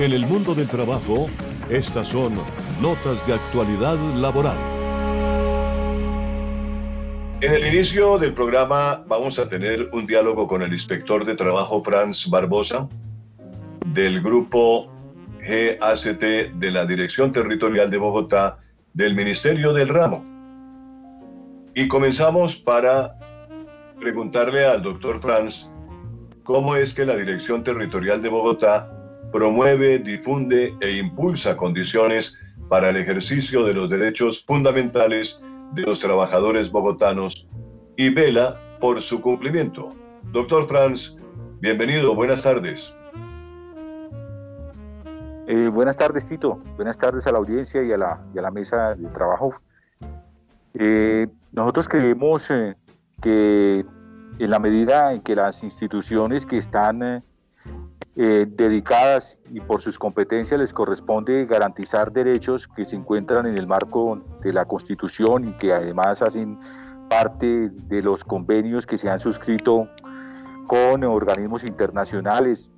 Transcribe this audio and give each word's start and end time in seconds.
En 0.00 0.12
el 0.12 0.26
mundo 0.26 0.54
del 0.54 0.66
trabajo, 0.66 1.28
estas 1.68 2.08
son 2.08 2.32
notas 2.80 3.26
de 3.26 3.34
actualidad 3.34 3.98
laboral. 4.16 4.56
En 7.42 7.52
el 7.52 7.66
inicio 7.66 8.16
del 8.16 8.32
programa 8.32 9.04
vamos 9.06 9.38
a 9.38 9.46
tener 9.46 9.90
un 9.92 10.06
diálogo 10.06 10.46
con 10.46 10.62
el 10.62 10.72
inspector 10.72 11.26
de 11.26 11.34
trabajo 11.34 11.84
Franz 11.84 12.30
Barbosa 12.30 12.88
del 13.88 14.22
grupo 14.22 14.90
GACT 15.46 16.22
de 16.54 16.70
la 16.70 16.86
Dirección 16.86 17.30
Territorial 17.30 17.90
de 17.90 17.98
Bogotá 17.98 18.58
del 18.94 19.14
Ministerio 19.14 19.74
del 19.74 19.88
Ramo. 19.88 20.24
Y 21.74 21.88
comenzamos 21.88 22.56
para 22.56 23.18
preguntarle 24.00 24.64
al 24.64 24.80
doctor 24.80 25.20
Franz 25.20 25.68
cómo 26.42 26.74
es 26.74 26.94
que 26.94 27.04
la 27.04 27.16
Dirección 27.16 27.62
Territorial 27.62 28.22
de 28.22 28.30
Bogotá 28.30 28.96
promueve, 29.32 29.98
difunde 29.98 30.74
e 30.80 30.96
impulsa 30.98 31.56
condiciones 31.56 32.36
para 32.68 32.90
el 32.90 32.96
ejercicio 32.96 33.64
de 33.64 33.74
los 33.74 33.90
derechos 33.90 34.44
fundamentales 34.44 35.40
de 35.72 35.82
los 35.82 36.00
trabajadores 36.00 36.70
bogotanos 36.70 37.48
y 37.96 38.10
vela 38.10 38.58
por 38.80 39.00
su 39.02 39.20
cumplimiento. 39.20 39.94
Doctor 40.32 40.66
Franz, 40.66 41.16
bienvenido, 41.60 42.14
buenas 42.14 42.42
tardes. 42.42 42.92
Eh, 45.46 45.68
buenas 45.68 45.96
tardes, 45.96 46.28
Tito. 46.28 46.62
Buenas 46.76 46.96
tardes 46.96 47.26
a 47.26 47.32
la 47.32 47.38
audiencia 47.38 47.82
y 47.82 47.92
a 47.92 47.98
la, 47.98 48.12
a 48.12 48.40
la 48.40 48.50
mesa 48.50 48.94
de 48.94 49.08
trabajo. 49.08 49.54
Eh, 50.74 51.26
nosotros 51.50 51.88
creemos 51.88 52.50
eh, 52.50 52.76
que 53.20 53.84
en 54.38 54.50
la 54.50 54.60
medida 54.60 55.12
en 55.12 55.22
que 55.22 55.34
las 55.34 55.64
instituciones 55.64 56.46
que 56.46 56.56
están 56.56 57.24
eh, 58.16 58.46
dedicadas 58.48 59.38
y 59.50 59.60
por 59.60 59.80
sus 59.80 59.98
competencias 59.98 60.58
les 60.58 60.72
corresponde 60.72 61.46
garantizar 61.46 62.10
derechos 62.10 62.66
que 62.66 62.84
se 62.84 62.96
encuentran 62.96 63.46
en 63.46 63.56
el 63.56 63.68
marco 63.68 64.20
de 64.42 64.52
la 64.52 64.64
Constitución 64.64 65.48
y 65.48 65.52
que 65.52 65.72
además 65.72 66.20
hacen 66.20 66.58
parte 67.08 67.70
de 67.70 68.02
los 68.02 68.24
convenios 68.24 68.84
que 68.84 68.98
se 68.98 69.08
han 69.08 69.20
suscrito 69.20 69.88
con 70.66 71.04
organismos 71.04 71.62
internacionales 71.64 72.70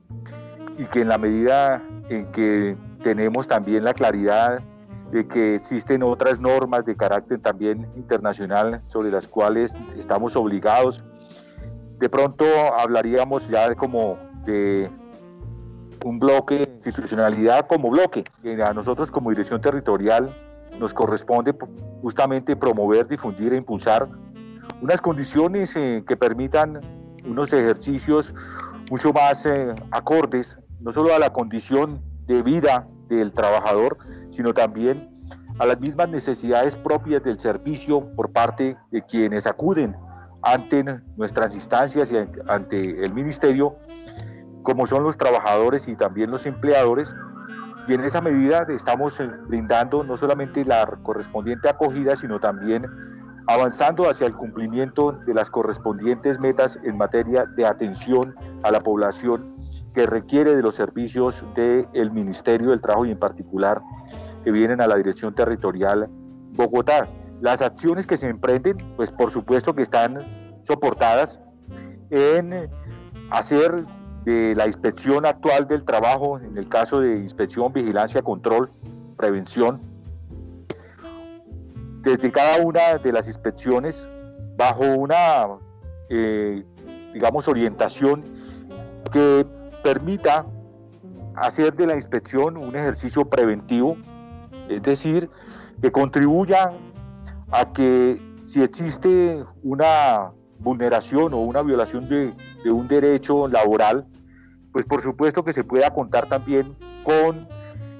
y 0.77 0.85
que 0.87 1.01
en 1.01 1.09
la 1.09 1.19
medida 1.19 1.83
en 2.11 2.31
que 2.33 2.77
tenemos 3.03 3.49
también 3.49 3.85
la 3.85 3.95
claridad 3.95 4.63
de 5.13 5.27
que 5.29 5.55
existen 5.55 6.03
otras 6.03 6.41
normas 6.41 6.85
de 6.87 6.97
carácter 6.97 7.41
también 7.41 7.87
internacional 7.97 8.83
sobre 8.89 9.11
las 9.11 9.29
cuales 9.29 9.75
estamos 9.97 10.37
obligados, 10.37 11.05
de 11.99 12.09
pronto 12.09 12.45
hablaríamos 12.79 13.49
ya 13.49 13.75
como 13.75 14.19
de 14.47 14.91
un 16.05 16.19
bloque, 16.19 16.69
institucionalidad 16.77 17.67
como 17.67 17.91
bloque. 17.91 18.25
A 18.65 18.73
nosotros 18.73 19.11
como 19.11 19.31
dirección 19.31 19.61
territorial 19.61 20.35
nos 20.79 20.95
corresponde 20.95 21.55
justamente 22.01 22.57
promover, 22.57 23.07
difundir 23.07 23.53
e 23.53 23.57
impulsar 23.57 24.09
unas 24.81 25.01
condiciones 25.01 25.77
eh, 25.77 26.03
que 26.07 26.17
permitan 26.17 26.81
unos 27.25 27.53
ejercicios 27.53 28.35
mucho 28.91 29.13
más 29.13 29.47
eh, 29.47 29.75
acordes, 29.91 30.59
no 30.81 30.93
solo 30.93 31.15
a 31.15 31.19
la 31.19 31.31
condición 31.31 32.01
de 32.27 32.43
vida 32.43 32.87
del 33.09 33.33
trabajador, 33.33 33.99
sino 34.31 34.53
también 34.55 35.09
a 35.59 35.67
las 35.67 35.79
mismas 35.81 36.09
necesidades 36.09 36.75
propias 36.75 37.23
del 37.23 37.39
servicio 37.39 38.01
por 38.17 38.33
parte 38.33 38.77
de 38.91 39.03
quienes 39.03 39.47
acuden 39.47 39.95
ante 40.43 40.85
nuestras 41.17 41.55
instancias 41.55 42.11
y 42.11 42.17
ante 42.49 43.03
el 43.03 43.13
ministerio 43.13 43.77
como 44.63 44.87
son 44.87 45.03
los 45.03 45.17
trabajadores 45.17 45.89
y 45.89 45.97
también 45.97 46.31
los 46.31 46.47
empleadores. 46.47 47.15
Y 47.89 47.95
en 47.95 48.05
esa 48.05 48.21
medida 48.21 48.67
estamos 48.69 49.19
eh, 49.21 49.29
brindando 49.49 50.05
no 50.05 50.17
solamente 50.17 50.65
la 50.65 50.87
correspondiente 51.03 51.69
acogida, 51.69 52.15
sino 52.17 52.39
también 52.39 52.87
avanzando 53.49 54.09
hacia 54.09 54.27
el 54.27 54.35
cumplimiento 54.35 55.13
de 55.13 55.35
las 55.35 55.51
correspondientes 55.51 56.39
metas 56.39 56.79
en 56.85 56.97
materia 56.97 57.45
de 57.57 57.67
atención 57.67 58.35
a 58.63 58.71
la 58.71 58.81
población 58.81 59.57
que 59.95 60.07
requiere 60.07 60.55
de 60.55 60.63
los 60.63 60.77
servicios 60.77 61.45
del 61.55 62.11
Ministerio 62.13 62.71
del 62.71 62.81
Trabajo 62.81 63.05
y 63.05 63.11
en 63.11 63.19
particular 63.19 63.83
que 64.45 64.51
vienen 64.51 64.81
a 64.81 64.87
la 64.87 64.97
Dirección 64.97 65.35
Territorial 65.35 66.09
Bogotá. 66.53 67.09
Las 67.41 67.61
acciones 67.61 68.07
que 68.07 68.17
se 68.17 68.29
emprenden, 68.29 68.77
pues 68.97 69.11
por 69.11 69.31
supuesto 69.31 69.75
que 69.75 69.83
están 69.83 70.19
soportadas 70.63 71.41
en 72.11 72.71
hacer 73.31 73.85
de 74.25 74.55
la 74.55 74.67
inspección 74.67 75.27
actual 75.27 75.67
del 75.67 75.85
trabajo, 75.85 76.39
en 76.39 76.57
el 76.57 76.69
caso 76.69 77.01
de 77.01 77.17
inspección, 77.17 77.73
vigilancia, 77.73 78.23
control, 78.23 78.71
prevención, 79.17 79.81
desde 82.03 82.31
cada 82.31 82.65
una 82.65 82.99
de 82.99 83.13
las 83.13 83.27
inspecciones, 83.27 84.07
bajo 84.57 84.85
una, 84.85 85.49
eh, 86.09 86.65
digamos, 87.13 87.49
orientación 87.49 88.23
que 89.13 89.47
permita 89.83 90.47
hacer 91.37 91.75
de 91.75 91.87
la 91.87 91.95
inspección 91.95 92.57
un 92.57 92.77
ejercicio 92.77 93.25
preventivo, 93.25 93.97
es 94.69 94.83
decir, 94.83 95.31
que 95.81 95.91
contribuya 95.91 96.73
a 97.51 97.73
que 97.73 98.21
si 98.45 98.63
existe 98.63 99.45
una 99.63 100.33
vulneración 100.63 101.35
o 101.35 101.39
una 101.39 101.63
violación 101.63 102.09
de, 102.09 102.35
un 102.71 102.89
derecho 102.89 103.49
laboral, 103.49 104.07
pues 104.73 104.85
por 104.87 105.03
supuesto 105.03 105.45
que 105.45 105.53
se 105.53 105.65
pueda 105.65 105.91
contar 105.91 106.29
también 106.29 106.77
con 107.05 107.47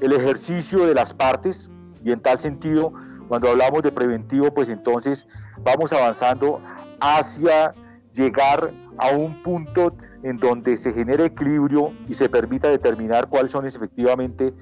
el 0.01 0.13
ejercicio 0.13 0.87
de 0.87 0.95
las 0.95 1.13
partes 1.13 1.69
y 2.05 2.11
en 2.13 2.21
tal 2.21 2.39
sentido, 2.39 2.93
cuando 3.29 3.51
hablamos 3.51 3.83
de 3.83 3.93
preventivo, 3.93 4.53
pues 4.53 4.69
entonces 4.69 5.27
vamos 5.63 5.93
avanzando 5.93 6.61
hacia 7.01 7.75
llegar 8.13 8.73
a 8.99 9.11
un 9.11 9.43
punto 9.43 9.95
en 10.23 10.39
donde 10.39 10.77
se 10.77 10.93
genere 10.93 11.27
equilibrio 11.27 11.93
y 12.09 12.15
se 12.15 12.29
permita 12.29 12.69
determinar 12.69 13.29
cuáles 13.29 13.51
son 13.51 13.67
efectivamente 13.67 14.53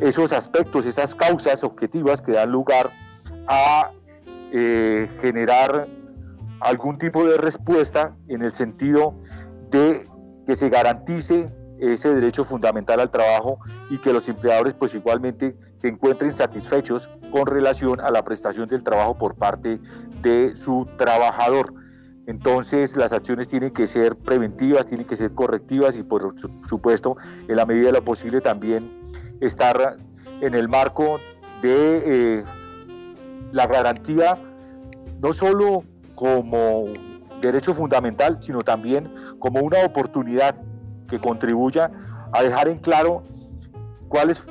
esos 0.00 0.32
aspectos, 0.32 0.84
esas 0.84 1.14
causas 1.14 1.64
objetivas 1.64 2.20
que 2.20 2.32
dan 2.32 2.50
lugar 2.50 2.90
a 3.48 3.90
eh, 4.52 5.08
generar 5.22 5.88
algún 6.60 6.98
tipo 6.98 7.24
de 7.24 7.36
respuesta 7.36 8.16
en 8.28 8.42
el 8.42 8.52
sentido 8.52 9.14
de 9.70 10.06
que 10.46 10.56
se 10.56 10.68
garantice 10.68 11.52
ese 11.78 12.14
derecho 12.14 12.44
fundamental 12.44 13.00
al 13.00 13.10
trabajo 13.10 13.58
y 13.90 13.98
que 13.98 14.12
los 14.12 14.28
empleadores 14.28 14.74
pues 14.74 14.94
igualmente 14.94 15.56
se 15.74 15.88
encuentren 15.88 16.32
satisfechos 16.32 17.10
con 17.32 17.46
relación 17.46 18.00
a 18.00 18.10
la 18.10 18.24
prestación 18.24 18.68
del 18.68 18.82
trabajo 18.82 19.18
por 19.18 19.34
parte 19.34 19.78
de 20.22 20.56
su 20.56 20.88
trabajador. 20.96 21.74
Entonces 22.26 22.96
las 22.96 23.12
acciones 23.12 23.48
tienen 23.48 23.72
que 23.72 23.86
ser 23.86 24.16
preventivas, 24.16 24.86
tienen 24.86 25.06
que 25.06 25.16
ser 25.16 25.32
correctivas 25.32 25.96
y 25.96 26.02
por 26.02 26.34
supuesto 26.66 27.16
en 27.46 27.56
la 27.56 27.66
medida 27.66 27.86
de 27.86 27.92
lo 27.92 28.04
posible 28.04 28.40
también 28.40 28.90
estar 29.40 29.96
en 30.40 30.54
el 30.54 30.68
marco 30.68 31.18
de 31.62 32.02
eh, 32.04 32.44
la 33.52 33.66
garantía 33.66 34.38
no 35.20 35.32
solo 35.32 35.84
como 36.16 36.86
derecho 37.40 37.72
fundamental, 37.74 38.38
sino 38.40 38.60
también 38.62 39.08
como 39.38 39.60
una 39.60 39.84
oportunidad 39.84 40.56
que 41.08 41.20
contribuya 41.20 41.90
a 42.32 42.42
dejar 42.42 42.68
en 42.68 42.78
claro 42.78 43.22
cuáles 44.08 44.42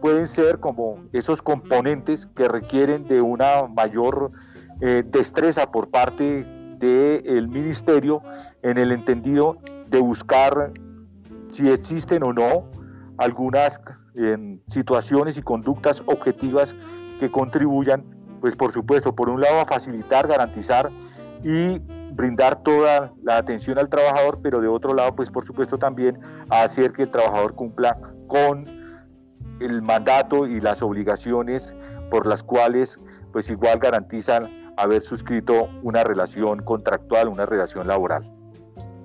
pueden 0.00 0.26
ser 0.26 0.60
como 0.60 1.04
esos 1.12 1.42
componentes 1.42 2.26
que 2.34 2.48
requieren 2.48 3.06
de 3.06 3.20
una 3.20 3.66
mayor 3.66 4.30
eh, 4.80 5.02
destreza 5.04 5.70
por 5.70 5.90
parte 5.90 6.46
del 6.78 7.48
ministerio 7.48 8.22
en 8.62 8.78
el 8.78 8.92
entendido 8.92 9.58
de 9.90 10.00
buscar 10.00 10.72
si 11.50 11.68
existen 11.68 12.22
o 12.22 12.32
no 12.32 12.64
algunas 13.18 13.80
situaciones 14.66 15.38
y 15.38 15.42
conductas 15.42 16.02
objetivas 16.06 16.74
que 17.20 17.30
contribuyan, 17.30 18.04
pues 18.40 18.56
por 18.56 18.72
supuesto, 18.72 19.14
por 19.14 19.28
un 19.28 19.40
lado 19.40 19.60
a 19.60 19.66
facilitar, 19.66 20.26
garantizar 20.26 20.90
y 21.42 21.78
brindar 22.12 22.62
toda 22.62 23.12
la 23.22 23.38
atención 23.38 23.78
al 23.78 23.88
trabajador, 23.88 24.40
pero 24.42 24.60
de 24.60 24.68
otro 24.68 24.94
lado, 24.94 25.14
pues 25.14 25.30
por 25.30 25.44
supuesto 25.44 25.78
también 25.78 26.18
hacer 26.50 26.92
que 26.92 27.02
el 27.02 27.10
trabajador 27.10 27.54
cumpla 27.54 27.96
con 28.26 28.64
el 29.60 29.82
mandato 29.82 30.46
y 30.46 30.60
las 30.60 30.82
obligaciones 30.82 31.74
por 32.10 32.26
las 32.26 32.42
cuales 32.42 32.98
pues 33.32 33.50
igual 33.50 33.78
garantizan 33.78 34.72
haber 34.76 35.02
suscrito 35.02 35.68
una 35.82 36.04
relación 36.04 36.62
contractual, 36.62 37.28
una 37.28 37.46
relación 37.46 37.86
laboral. 37.86 38.30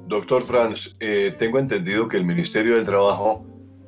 Doctor 0.07 0.43
Franz, 0.43 0.95
eh, 0.99 1.35
tengo 1.39 1.59
entendido 1.59 2.07
que 2.07 2.17
el 2.17 2.25
Ministerio 2.25 2.75
del 2.75 2.85
Trabajo 2.85 3.45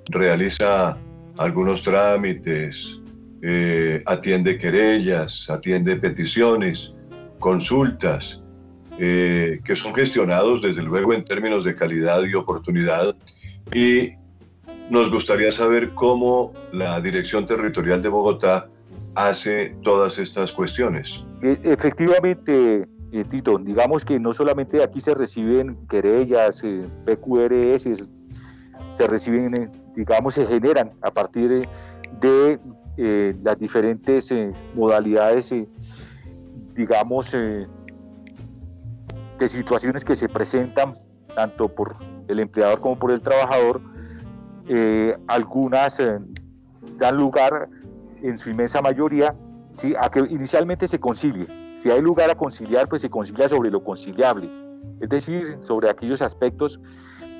realiza 0.07 0.97
algunos 1.37 1.83
trámites, 1.83 2.99
eh, 3.41 4.01
atiende 4.05 4.57
querellas, 4.57 5.49
atiende 5.49 5.95
peticiones, 5.97 6.94
consultas. 7.45 8.41
Eh, 8.97 9.59
que 9.65 9.75
son 9.75 9.93
gestionados 9.93 10.61
desde 10.61 10.81
luego 10.81 11.13
en 11.13 11.25
términos 11.25 11.65
de 11.65 11.75
calidad 11.75 12.23
y 12.23 12.33
oportunidad 12.33 13.13
y 13.73 14.13
nos 14.89 15.11
gustaría 15.11 15.51
saber 15.51 15.93
cómo 15.93 16.53
la 16.71 17.01
Dirección 17.01 17.45
Territorial 17.45 18.01
de 18.01 18.07
Bogotá 18.07 18.69
hace 19.15 19.75
todas 19.83 20.17
estas 20.17 20.53
cuestiones. 20.53 21.21
E, 21.41 21.59
efectivamente, 21.63 22.87
eh, 23.11 23.25
Tito, 23.29 23.57
digamos 23.57 24.05
que 24.05 24.17
no 24.17 24.31
solamente 24.31 24.81
aquí 24.81 25.01
se 25.01 25.13
reciben 25.13 25.77
querellas, 25.89 26.63
eh, 26.63 26.87
PQRS, 27.05 27.83
se 28.93 29.07
reciben, 29.07 29.53
eh, 29.61 29.69
digamos, 29.95 30.35
se 30.35 30.47
generan 30.47 30.93
a 31.01 31.11
partir 31.11 31.67
de 32.21 32.59
las 33.43 33.59
diferentes 33.59 34.31
modalidades, 34.73 35.53
digamos, 36.75 37.31
de 37.31 37.67
situaciones 39.47 40.03
que 40.05 40.15
se 40.15 40.29
presentan 40.29 40.97
tanto 41.35 41.67
por 41.67 41.95
el 42.27 42.39
empleador 42.39 42.79
como 42.79 42.99
por 42.99 43.11
el 43.11 43.21
trabajador, 43.21 43.81
algunas 45.27 46.01
dan 46.97 47.17
lugar 47.17 47.69
en 48.21 48.37
su 48.37 48.49
inmensa 48.49 48.81
mayoría 48.81 49.35
a 49.99 50.09
que 50.09 50.19
inicialmente 50.29 50.87
se 50.87 50.99
concilie. 50.99 51.47
Si 51.77 51.91
hay 51.91 52.01
lugar 52.01 52.29
a 52.29 52.35
conciliar, 52.35 52.87
pues 52.87 53.01
se 53.01 53.09
concilia 53.09 53.49
sobre 53.49 53.69
lo 53.69 53.83
conciliable, 53.83 54.49
es 55.01 55.09
decir, 55.09 55.57
sobre 55.59 55.89
aquellos 55.89 56.21
aspectos 56.21 56.79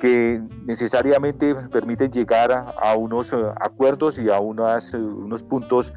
que 0.02 0.42
necesariamente 0.66 1.56
permiten 1.56 2.12
llegar 2.12 2.52
a, 2.52 2.96
unos 2.96 3.31
eh, 3.31 3.38
acuerdos 3.62 4.20
y 4.20 4.30
a 4.30 4.40
unas, 4.40 4.94
eh, 4.94 4.98
unos 4.98 5.42
puntos 5.42 5.94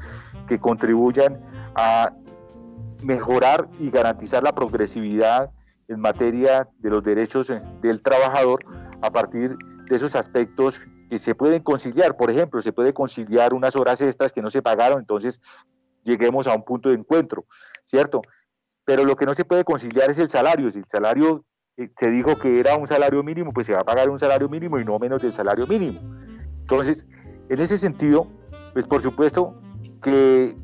que 0.47 0.57
contribuyan 0.57 1.39
a 1.75 2.13
mejorar 3.01 3.67
y 3.79 3.89
garantizar 3.89 4.43
la 4.43 4.53
progresividad 4.53 5.51
en 5.87 5.99
materia 5.99 6.67
de 6.79 6.89
los 6.89 7.03
derechos 7.03 7.49
eh, 7.49 7.61
del 7.81 8.01
trabajador 8.01 8.59
a 9.01 9.09
partir 9.09 9.57
de 9.89 9.95
esos 9.95 10.15
aspectos 10.15 10.81
que 11.09 11.17
se 11.17 11.33
pueden 11.35 11.63
conciliar. 11.63 12.15
Por 12.15 12.29
ejemplo, 12.29 12.61
se 12.61 12.71
puede 12.71 12.93
conciliar 12.93 13.53
unas 13.53 13.75
horas 13.75 13.99
extras 14.01 14.31
que 14.31 14.41
no 14.41 14.49
se 14.49 14.61
pagaron, 14.61 14.99
entonces 14.99 15.41
lleguemos 16.03 16.47
a 16.47 16.55
un 16.55 16.63
punto 16.63 16.89
de 16.89 16.95
encuentro, 16.95 17.45
¿cierto? 17.85 18.21
Pero 18.85 19.03
lo 19.03 19.15
que 19.15 19.25
no 19.25 19.33
se 19.33 19.45
puede 19.45 19.63
conciliar 19.63 20.09
es 20.09 20.19
el 20.19 20.29
salario. 20.29 20.69
Si 20.71 20.79
el 20.79 20.85
salario 20.87 21.45
eh, 21.77 21.89
se 21.97 22.09
dijo 22.09 22.37
que 22.37 22.59
era 22.59 22.75
un 22.75 22.87
salario 22.87 23.23
mínimo, 23.23 23.51
pues 23.51 23.67
se 23.67 23.73
va 23.73 23.79
a 23.79 23.85
pagar 23.85 24.09
un 24.09 24.19
salario 24.19 24.49
mínimo 24.49 24.79
y 24.79 24.85
no 24.85 24.99
menos 24.99 25.21
del 25.21 25.33
salario 25.33 25.65
mínimo. 25.65 25.99
Entonces, 26.61 27.05
en 27.49 27.59
ese 27.59 27.77
sentido, 27.77 28.27
pues 28.73 28.85
por 28.85 29.01
supuesto 29.01 29.59
que 30.03 30.55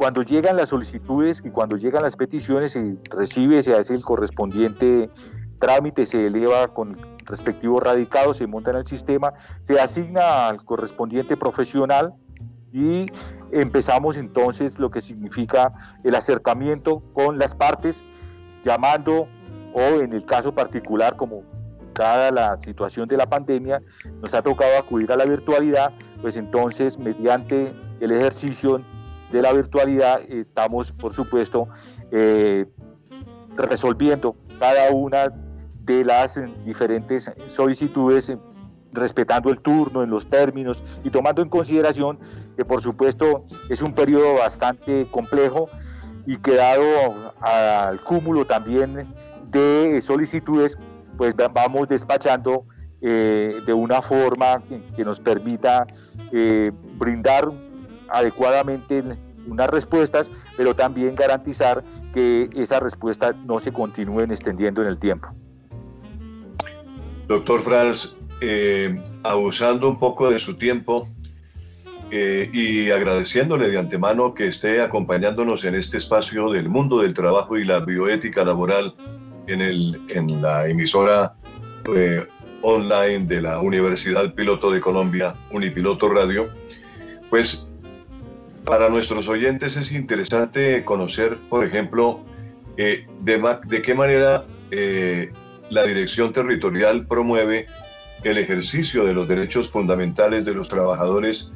cuando 0.00 0.22
llegan 0.22 0.56
las 0.56 0.70
solicitudes 0.70 1.42
y 1.44 1.50
cuando 1.50 1.76
llegan 1.76 2.02
las 2.02 2.16
peticiones, 2.16 2.72
se 2.72 2.96
recibe, 3.10 3.62
se 3.62 3.74
hace 3.74 3.92
el 3.92 4.00
correspondiente 4.00 5.10
trámite, 5.58 6.06
se 6.06 6.26
eleva 6.26 6.68
con 6.68 6.96
respectivo 7.26 7.80
radicado, 7.80 8.32
se 8.32 8.46
monta 8.46 8.70
en 8.70 8.78
el 8.78 8.86
sistema, 8.86 9.34
se 9.60 9.78
asigna 9.78 10.48
al 10.48 10.64
correspondiente 10.64 11.36
profesional 11.36 12.14
y 12.72 13.04
empezamos 13.52 14.16
entonces 14.16 14.78
lo 14.78 14.90
que 14.90 15.02
significa 15.02 15.98
el 16.02 16.14
acercamiento 16.14 17.02
con 17.12 17.38
las 17.38 17.54
partes, 17.54 18.02
llamando 18.64 19.28
o 19.74 20.00
en 20.00 20.14
el 20.14 20.24
caso 20.24 20.54
particular 20.54 21.14
como 21.16 21.42
dada 21.92 22.30
la 22.30 22.58
situación 22.58 23.06
de 23.06 23.18
la 23.18 23.26
pandemia, 23.26 23.82
nos 24.22 24.32
ha 24.32 24.40
tocado 24.40 24.78
acudir 24.78 25.12
a 25.12 25.18
la 25.18 25.26
virtualidad, 25.26 25.92
pues 26.22 26.38
entonces 26.38 26.96
mediante 26.96 27.74
el 28.00 28.12
ejercicio 28.12 28.82
de 29.30 29.42
la 29.42 29.52
virtualidad 29.52 30.20
estamos 30.28 30.92
por 30.92 31.12
supuesto 31.12 31.68
eh, 32.10 32.66
resolviendo 33.56 34.36
cada 34.58 34.90
una 34.90 35.32
de 35.84 36.04
las 36.04 36.40
diferentes 36.64 37.30
solicitudes, 37.46 38.32
respetando 38.92 39.50
el 39.50 39.60
turno 39.60 40.02
en 40.02 40.10
los 40.10 40.26
términos 40.26 40.82
y 41.04 41.10
tomando 41.10 41.42
en 41.42 41.48
consideración 41.48 42.18
que 42.56 42.64
por 42.64 42.82
supuesto 42.82 43.44
es 43.68 43.80
un 43.82 43.94
periodo 43.94 44.38
bastante 44.38 45.08
complejo 45.10 45.68
y 46.26 46.36
que 46.36 46.54
dado 46.54 47.34
al 47.40 48.00
cúmulo 48.00 48.44
también 48.44 49.14
de 49.50 50.00
solicitudes, 50.02 50.78
pues 51.16 51.34
vamos 51.52 51.88
despachando 51.88 52.64
eh, 53.00 53.60
de 53.64 53.72
una 53.72 54.02
forma 54.02 54.62
que, 54.94 55.04
nos 55.04 55.18
permita 55.18 55.86
eh, 56.32 56.70
brindar 56.98 57.50
adecuadamente 58.10 59.02
unas 59.46 59.68
respuestas, 59.68 60.30
pero 60.56 60.74
también 60.74 61.14
garantizar 61.14 61.82
que 62.14 62.50
esas 62.56 62.80
respuestas 62.82 63.36
no 63.46 63.60
se 63.60 63.72
continúen 63.72 64.30
extendiendo 64.30 64.82
en 64.82 64.88
el 64.88 64.98
tiempo. 64.98 65.28
Doctor 67.28 67.60
Franz, 67.60 68.14
eh, 68.40 69.00
abusando 69.22 69.88
un 69.88 69.98
poco 69.98 70.30
de 70.30 70.40
su 70.40 70.56
tiempo 70.56 71.08
eh, 72.10 72.50
y 72.52 72.90
agradeciéndole 72.90 73.70
de 73.70 73.78
antemano 73.78 74.34
que 74.34 74.48
esté 74.48 74.82
acompañándonos 74.82 75.64
en 75.64 75.76
este 75.76 75.98
espacio 75.98 76.50
del 76.50 76.68
mundo 76.68 76.98
del 76.98 77.14
trabajo 77.14 77.56
y 77.56 77.64
la 77.64 77.80
bioética 77.80 78.44
laboral 78.44 78.94
en, 79.46 79.60
el, 79.60 80.00
en 80.08 80.42
la 80.42 80.66
emisora 80.68 81.34
eh, 81.94 82.26
online 82.62 83.26
de 83.26 83.42
la 83.42 83.60
Universidad 83.60 84.34
Piloto 84.34 84.72
de 84.72 84.80
Colombia, 84.80 85.36
Unipiloto 85.52 86.08
Radio, 86.08 86.48
pues 87.30 87.69
para 88.64 88.88
nuestros 88.88 89.28
oyentes 89.28 89.76
es 89.76 89.92
interesante 89.92 90.84
conocer, 90.84 91.38
por 91.48 91.64
ejemplo, 91.64 92.20
de, 92.76 93.06
de, 93.20 93.82
qué 93.82 93.94
manera 93.94 94.44
la 95.70 95.84
Dirección 95.84 96.32
Territorial 96.32 97.06
promueve 97.06 97.66
el 98.24 98.38
ejercicio 98.38 99.04
de 99.04 99.14
los 99.14 99.26
derechos 99.28 99.70
fundamentales 99.70 100.44
de 100.44 100.52
los 100.52 100.68
trabajadores, 100.68 101.50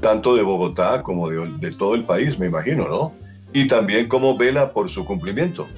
tanto 0.00 0.34
de 0.34 0.42
Bogotá 0.42 1.02
como 1.02 1.30
de, 1.30 1.70
todo 1.72 1.94
el 1.94 2.04
país, 2.04 2.38
me 2.38 2.46
imagino, 2.46 2.88
¿no? 2.88 3.12
Y 3.52 3.68
también 3.68 4.08
cómo 4.08 4.36
vela 4.36 4.72
por 4.72 4.90
su 4.90 5.04
cumplimiento. 5.04 5.68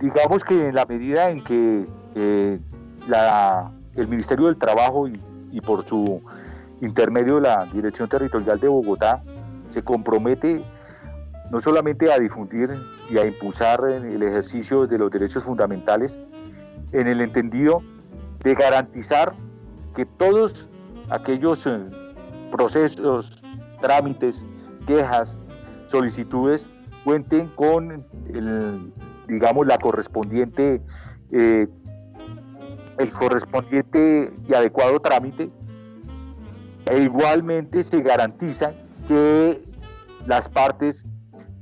Digamos 0.00 0.44
que 0.44 0.68
en 0.68 0.74
la 0.74 0.84
medida 0.84 1.30
en 1.30 1.42
que 1.42 1.86
eh, 2.14 2.58
la, 3.08 3.72
el 3.94 4.08
Ministerio 4.08 4.46
del 4.46 4.56
Trabajo 4.56 5.08
y, 5.08 5.18
y 5.52 5.60
por 5.60 5.86
su 5.86 6.20
intermedio 6.80 7.40
la 7.40 7.66
Dirección 7.66 8.08
Territorial 8.08 8.60
de 8.60 8.68
Bogotá 8.68 9.22
se 9.68 9.82
compromete 9.82 10.64
no 11.50 11.60
solamente 11.60 12.12
a 12.12 12.18
difundir 12.18 12.70
y 13.08 13.18
a 13.18 13.26
impulsar 13.26 13.80
el 13.84 14.22
ejercicio 14.22 14.86
de 14.86 14.98
los 14.98 15.10
derechos 15.10 15.44
fundamentales, 15.44 16.18
en 16.92 17.06
el 17.06 17.20
entendido 17.20 17.82
de 18.42 18.54
garantizar 18.54 19.34
que 19.94 20.06
todos 20.06 20.68
aquellos 21.10 21.66
eh, 21.66 21.78
procesos, 22.50 23.42
trámites, 23.80 24.44
quejas, 24.86 25.40
solicitudes 25.86 26.70
cuenten 27.04 27.48
con 27.48 28.04
el, 28.32 28.92
digamos 29.28 29.66
la 29.66 29.78
correspondiente 29.78 30.80
eh, 31.30 31.68
el 32.98 33.12
correspondiente 33.12 34.32
y 34.48 34.54
adecuado 34.54 35.00
trámite 35.00 35.50
e 36.90 37.02
igualmente 37.02 37.82
se 37.82 38.00
garantiza 38.00 38.72
que 39.08 39.62
las 40.26 40.48
partes 40.48 41.04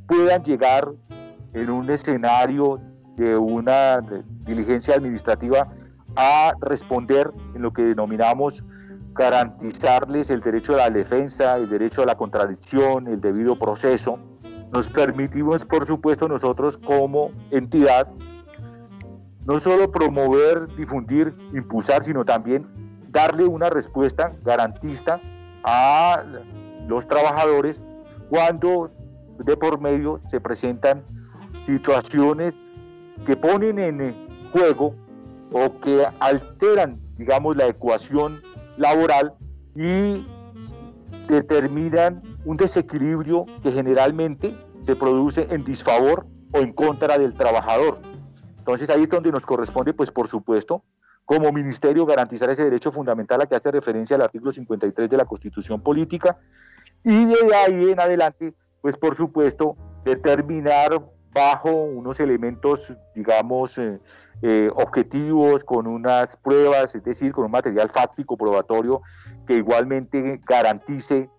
puedan 0.07 0.43
llegar 0.43 0.89
en 1.55 1.71
un 1.71 1.91
escenario 1.91 2.81
de 3.17 3.37
una 3.37 4.01
diligencia 4.45 4.95
administrativa 4.95 5.69
a 6.17 6.53
responder 6.61 7.31
en 7.55 7.63
lo 7.63 7.73
que 7.73 7.83
denominamos 7.83 8.65
garantizarles 9.15 10.31
el 10.31 10.41
derecho 10.41 10.75
a 10.75 10.77
la 10.77 10.91
defensa, 10.91 11.57
el 11.57 11.69
derecho 11.69 12.03
a 12.03 12.07
la 12.07 12.17
contradicción, 12.17 13.07
el 13.07 13.21
debido 13.21 13.57
proceso. 13.59 14.19
Nos 14.75 14.89
permitimos, 14.89 15.65
por 15.65 15.87
supuesto, 15.87 16.27
nosotros 16.29 16.77
como 16.79 17.31
entidad, 17.53 18.09
no 19.47 19.61
solo 19.61 19.91
promover, 19.93 20.67
difundir, 20.75 21.33
impulsar, 21.53 22.03
sino 22.03 22.25
también 22.25 22.67
darle 23.15 23.45
una 23.45 23.71
respuesta 23.71 24.35
garantista 24.45 25.21
a 25.63 26.23
los 26.87 27.07
trabajadores 27.07 27.87
cuando 28.29 28.91
de 29.39 29.57
por 29.57 29.81
medio 29.81 30.21
se 30.27 30.41
presentan 30.41 31.05
situaciones 31.63 32.71
que 33.25 33.37
ponen 33.37 33.79
en 33.79 34.51
juego 34.53 34.95
o 35.53 35.81
que 35.81 36.05
alteran, 36.21 37.01
digamos, 37.17 37.57
la 37.57 37.67
ecuación 37.67 38.43
laboral 38.77 39.35
y 39.77 40.27
determinan 41.29 42.21
un 42.45 42.57
desequilibrio 42.57 43.47
que 43.63 43.71
generalmente 43.73 44.59
se 44.81 44.97
produce 44.97 45.47
en 45.51 45.65
disfavor 45.65 46.27
o 46.53 46.59
en 46.59 46.73
contra 46.73 47.17
del 47.17 47.35
trabajador. 47.35 48.01
Entonces 48.59 48.91
ahí 48.91 49.05
es 49.05 49.09
donde 49.09 49.31
nos 49.31 49.47
corresponde, 49.47 49.95
pues 49.95 50.11
por 50.11 50.27
supuesto, 50.27 50.83
como 51.25 51.53
ministerio 51.53 52.05
garantizar 52.07 52.51
ese 52.51 52.65
derecho 52.65 52.93
fundamental 52.93 53.41
a 53.41 53.47
que 53.47 53.57
hace 53.57 53.71
referencia 53.71 54.17
al 54.17 54.23
artículo 54.23 54.53
53 54.53 55.09
de 55.09 55.17
la 55.17 55.25
Constitución 55.25 55.81
Política 55.81 56.39
y 57.03 57.25
de 57.25 57.55
ahí 57.55 57.91
en 57.91 58.01
adelante 58.01 58.55
pues 58.85 58.99
por 58.99 59.15
supuesto, 59.15 59.79
determinar 60.05 61.03
bajo 61.33 61.71
unos 61.73 62.21
elementos, 62.21 62.95
digamos, 63.15 63.79
eh, 63.79 63.99
eh, 64.43 64.69
objetivos, 64.75 65.65
con 65.65 65.87
unas 65.87 66.37
pruebas, 66.37 66.95
es 66.95 67.03
decir, 67.03 67.33
con 67.33 67.47
un 67.47 67.53
material 67.53 67.89
fáctico 67.89 68.37
probatorio 68.37 69.01
que 69.47 69.55
igualmente 69.55 70.39
garantice 70.47 71.31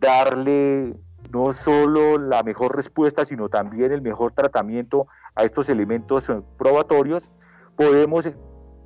darle 0.00 0.94
no 1.32 1.52
solo 1.52 2.16
la 2.16 2.44
mejor 2.44 2.76
respuesta, 2.76 3.24
sino 3.24 3.48
también 3.48 3.90
el 3.90 4.00
mejor 4.00 4.30
tratamiento 4.30 5.08
a 5.34 5.42
estos 5.42 5.68
elementos 5.68 6.30
eh, 6.30 6.42
probatorios, 6.58 7.28
podemos 7.74 8.30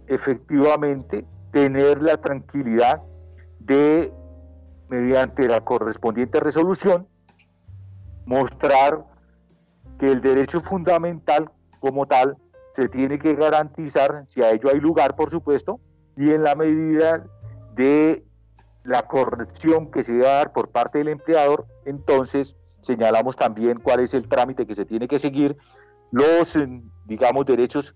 efectivamente 0.06 1.24
tener 1.52 2.02
la 2.02 2.16
tranquilidad 2.18 3.02
de, 3.60 4.12
mediante 4.88 5.48
la 5.48 5.60
correspondiente 5.62 6.40
resolución, 6.40 7.06
mostrar 8.24 9.04
que 9.98 10.10
el 10.10 10.20
derecho 10.20 10.60
fundamental 10.60 11.50
como 11.80 12.06
tal 12.06 12.36
se 12.74 12.88
tiene 12.88 13.18
que 13.18 13.34
garantizar, 13.34 14.24
si 14.26 14.42
a 14.42 14.50
ello 14.50 14.68
hay 14.70 14.80
lugar, 14.80 15.16
por 15.16 15.30
supuesto, 15.30 15.80
y 16.16 16.30
en 16.30 16.42
la 16.42 16.54
medida 16.54 17.24
de 17.74 18.24
la 18.84 19.02
corrección 19.02 19.90
que 19.90 20.02
se 20.02 20.12
debe 20.12 20.26
dar 20.26 20.52
por 20.52 20.68
parte 20.70 20.98
del 20.98 21.08
empleador, 21.08 21.66
entonces 21.84 22.56
señalamos 22.82 23.36
también 23.36 23.80
cuál 23.80 24.00
es 24.00 24.14
el 24.14 24.28
trámite 24.28 24.66
que 24.66 24.74
se 24.74 24.84
tiene 24.84 25.08
que 25.08 25.18
seguir, 25.18 25.56
los, 26.12 26.56
digamos, 27.06 27.46
derechos 27.46 27.94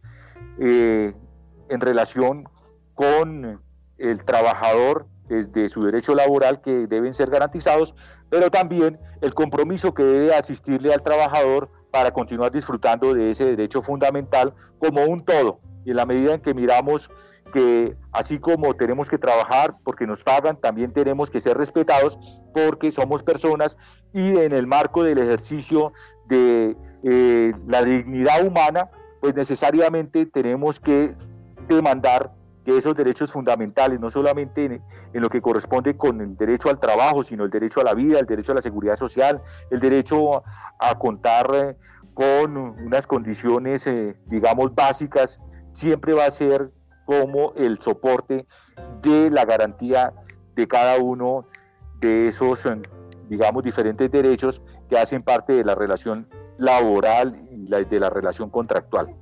eh, 0.59 1.15
en 1.71 1.81
relación 1.81 2.49
con 2.95 3.63
el 3.99 4.25
trabajador 4.25 5.07
desde 5.29 5.69
su 5.69 5.85
derecho 5.85 6.15
laboral 6.15 6.61
que 6.61 6.87
deben 6.87 7.15
ser 7.15 7.31
garantizados, 7.31 7.95
pero 8.29 8.51
también 8.51 8.99
el 9.21 9.33
compromiso 9.33 9.95
que 9.95 10.03
debe 10.03 10.35
asistirle 10.35 10.93
al 10.93 11.03
trabajador 11.03 11.71
para 11.91 12.13
continuar 12.13 12.53
disfrutando 12.53 13.15
de 13.15 13.31
ese 13.31 13.45
derecho 13.45 13.83
fundamental 13.83 14.55
como 14.79 15.05
un 15.05 15.25
todo. 15.25 15.61
Y 15.85 15.91
en 15.91 15.97
la 15.97 16.07
medida 16.07 16.35
en 16.35 16.41
que 16.41 16.53
miramos 16.53 17.11
que 17.53 17.97
así 18.13 18.39
como 18.39 18.75
tenemos 18.75 19.09
que 19.09 19.19
trabajar 19.19 19.77
porque 19.85 20.07
nos 20.07 20.23
pagan, 20.23 20.57
también 20.61 20.93
tenemos 20.93 21.31
que 21.31 21.41
ser 21.41 21.57
respetados 21.57 22.19
porque 22.55 22.91
somos 22.91 23.23
personas 23.23 23.77
y 24.13 24.37
en 24.37 24.53
el 24.53 24.67
marco 24.67 25.03
del 25.03 25.19
ejercicio 25.19 25.93
de 26.29 26.77
eh, 27.03 27.53
la 27.67 27.83
dignidad 27.83 28.45
humana, 28.47 28.91
pues 29.21 29.35
necesariamente 29.35 30.27
tenemos 30.27 30.81
que 30.81 31.15
demandar 31.75 32.33
que 32.65 32.77
esos 32.77 32.95
derechos 32.95 33.33
fundamentales, 33.33 33.99
no 34.01 34.11
solamente 34.11 34.65
en, 34.65 34.83
lo 35.13 35.29
que 35.29 35.41
corresponde 35.41 35.97
con 35.97 36.21
el 36.21 36.37
derecho 36.37 36.69
al 36.69 36.79
trabajo, 36.79 37.23
sino 37.23 37.45
el 37.45 37.51
derecho 37.51 37.81
a 37.81 37.85
la 37.85 37.95
vida, 37.95 38.19
el 38.19 38.27
derecho 38.27 38.53
a 38.53 38.57
la 38.57 38.63
seguridad 38.63 38.97
social, 38.97 39.41
el 39.71 39.81
derecho 39.81 40.43
a, 40.79 40.99
contar 40.99 41.51
eh, 41.55 41.77
con 42.15 42.57
unas 42.57 43.07
condiciones, 43.07 43.87
eh, 43.87 44.17
digamos, 44.27 44.75
básicas, 44.75 45.41
siempre 45.69 46.13
va 46.13 46.27
a 46.27 46.31
ser 46.31 46.71
como 47.07 47.55
el 47.55 47.81
soporte 47.81 48.47
de 49.03 49.31
la 49.31 49.45
garantía 49.45 50.13
de 50.55 50.69
cada 50.69 50.99
uno 50.99 51.47
de 52.01 52.29
esos, 52.29 52.67
eh, 52.67 52.81
digamos, 53.29 53.63
diferentes 53.63 54.11
derechos 54.11 54.63
que 54.89 54.99
hacen 54.99 55.23
parte 55.23 55.55
de 55.55 55.65
la 55.65 55.75
relación 55.75 56.29
laboral 56.59 57.41
y 57.51 57.67
de 57.67 58.01
la 58.01 58.11
relación 58.11 58.51
contractual. 58.51 59.15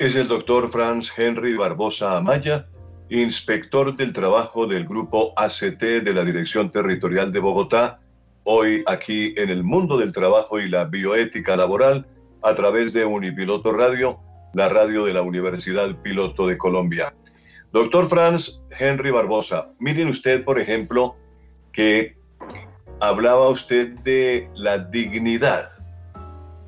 Es 0.00 0.16
el 0.16 0.28
doctor 0.28 0.70
Franz 0.70 1.12
Henry 1.14 1.58
Barbosa 1.58 2.16
Amaya, 2.16 2.66
inspector 3.10 3.94
del 3.94 4.14
trabajo 4.14 4.66
del 4.66 4.86
grupo 4.86 5.34
ACT 5.36 5.78
de 5.78 6.14
la 6.14 6.24
Dirección 6.24 6.72
Territorial 6.72 7.30
de 7.32 7.38
Bogotá, 7.38 8.00
hoy 8.44 8.82
aquí 8.86 9.34
en 9.36 9.50
el 9.50 9.62
mundo 9.62 9.98
del 9.98 10.14
trabajo 10.14 10.58
y 10.58 10.70
la 10.70 10.86
bioética 10.86 11.54
laboral 11.54 12.06
a 12.42 12.54
través 12.54 12.94
de 12.94 13.04
Unipiloto 13.04 13.74
Radio, 13.74 14.18
la 14.54 14.70
radio 14.70 15.04
de 15.04 15.12
la 15.12 15.20
Universidad 15.20 15.94
Piloto 15.96 16.46
de 16.46 16.56
Colombia. 16.56 17.14
Doctor 17.70 18.08
Franz 18.08 18.58
Henry 18.70 19.10
Barbosa, 19.10 19.68
miren 19.80 20.08
usted, 20.08 20.44
por 20.44 20.58
ejemplo, 20.58 21.14
que 21.74 22.16
hablaba 23.00 23.50
usted 23.50 23.90
de 23.98 24.48
la 24.54 24.78
dignidad 24.78 25.72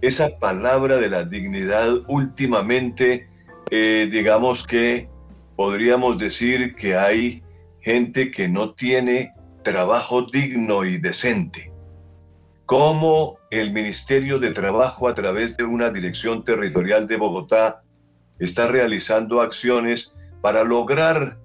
esa 0.02 0.36
palabra 0.38 0.96
de 0.96 1.08
la 1.08 1.24
dignidad 1.24 1.88
últimamente, 2.08 3.28
eh, 3.70 4.08
digamos 4.10 4.66
que 4.66 5.08
podríamos 5.56 6.18
decir 6.18 6.74
que 6.74 6.96
hay 6.96 7.42
gente 7.80 8.32
que 8.32 8.48
no 8.48 8.74
tiene 8.74 9.32
trabajo 9.62 10.22
digno 10.22 10.84
y 10.84 10.98
decente. 10.98 11.72
¿Cómo 12.66 13.38
el 13.50 13.72
Ministerio 13.72 14.40
de 14.40 14.50
Trabajo 14.50 15.06
a 15.06 15.14
través 15.14 15.56
de 15.56 15.64
una 15.64 15.90
dirección 15.90 16.44
territorial 16.44 17.06
de 17.06 17.16
Bogotá 17.16 17.82
está 18.40 18.66
realizando 18.66 19.40
acciones 19.40 20.14
para 20.40 20.64
lograr 20.64 21.38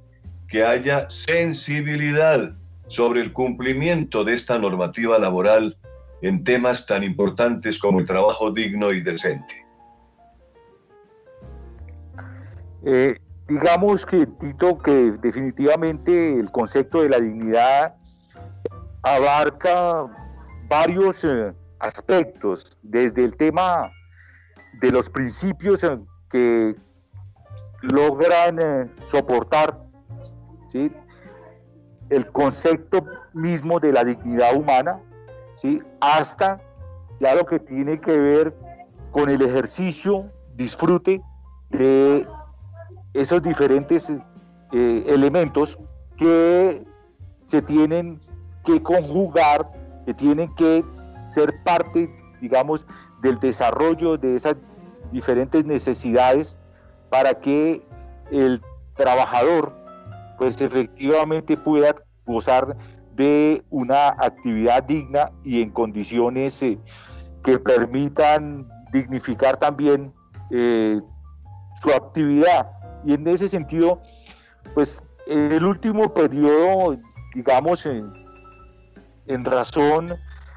que 0.47 0.63
haya 0.63 1.07
sensibilidad 1.09 2.55
sobre 2.87 3.21
el 3.21 3.33
cumplimiento 3.33 4.23
de 4.23 4.33
esta 4.33 4.57
normativa 4.57 5.19
laboral 5.19 5.77
en 6.21 6.43
temas 6.43 6.85
tan 6.85 7.03
importantes 7.03 7.79
como 7.79 7.99
el 7.99 8.05
trabajo 8.05 8.51
digno 8.51 8.91
y 8.91 9.01
decente? 9.01 9.65
Eh, 12.85 13.15
digamos 13.47 14.05
que, 14.05 14.25
Tito, 14.25 14.77
que 14.77 15.11
definitivamente 15.21 16.39
el 16.39 16.51
concepto 16.51 17.01
de 17.01 17.09
la 17.09 17.19
dignidad 17.19 17.95
abarca 19.03 20.05
varios 20.67 21.23
eh, 21.23 21.53
aspectos, 21.79 22.77
desde 22.81 23.23
el 23.23 23.35
tema 23.35 23.91
de 24.81 24.91
los 24.91 25.09
principios 25.09 25.83
eh, 25.83 25.97
que 26.29 26.75
logran 27.81 28.91
soportar 29.03 29.77
el 32.09 32.31
concepto 32.31 33.05
mismo 33.33 33.79
de 33.79 33.91
la 33.91 34.03
dignidad 34.03 34.55
humana, 34.55 34.99
¿sí? 35.57 35.81
hasta 35.99 36.61
ya 37.19 37.35
lo 37.35 37.45
que 37.45 37.59
tiene 37.59 37.99
que 37.99 38.17
ver 38.17 38.55
con 39.11 39.29
el 39.29 39.41
ejercicio, 39.41 40.31
disfrute 40.55 41.21
de 41.69 42.27
esos 43.13 43.41
diferentes 43.41 44.09
eh, 44.71 45.03
elementos 45.07 45.77
que 46.17 46.85
se 47.45 47.61
tienen 47.61 48.19
que 48.65 48.81
conjugar, 48.81 49.69
que 50.05 50.13
tienen 50.13 50.53
que 50.55 50.85
ser 51.25 51.53
parte, 51.63 52.09
digamos, 52.41 52.85
del 53.21 53.39
desarrollo 53.39 54.17
de 54.17 54.35
esas 54.35 54.55
diferentes 55.11 55.65
necesidades 55.65 56.57
para 57.09 57.33
que 57.33 57.81
el 58.31 58.61
trabajador, 58.95 59.73
pues 60.37 60.59
efectivamente 60.59 61.57
pueda 61.57 61.95
gozar 62.25 62.75
de 63.17 63.63
una 63.71 64.09
actividad 64.09 64.83
digna 64.83 65.31
y 65.43 65.61
en 65.61 65.71
condiciones 65.71 66.61
eh, 66.61 66.77
que 67.43 67.57
permitan 67.57 68.67
dignificar 68.93 69.57
también 69.57 70.13
eh, 70.51 71.01
su 71.81 71.89
actividad. 71.89 72.71
Y 73.03 73.13
en 73.13 73.27
ese 73.27 73.49
sentido, 73.49 74.01
pues 74.75 75.03
en 75.25 75.51
el 75.51 75.65
último 75.65 76.13
periodo, 76.13 76.97
digamos, 77.33 77.85
en, 77.85 78.13
razón 79.43 80.13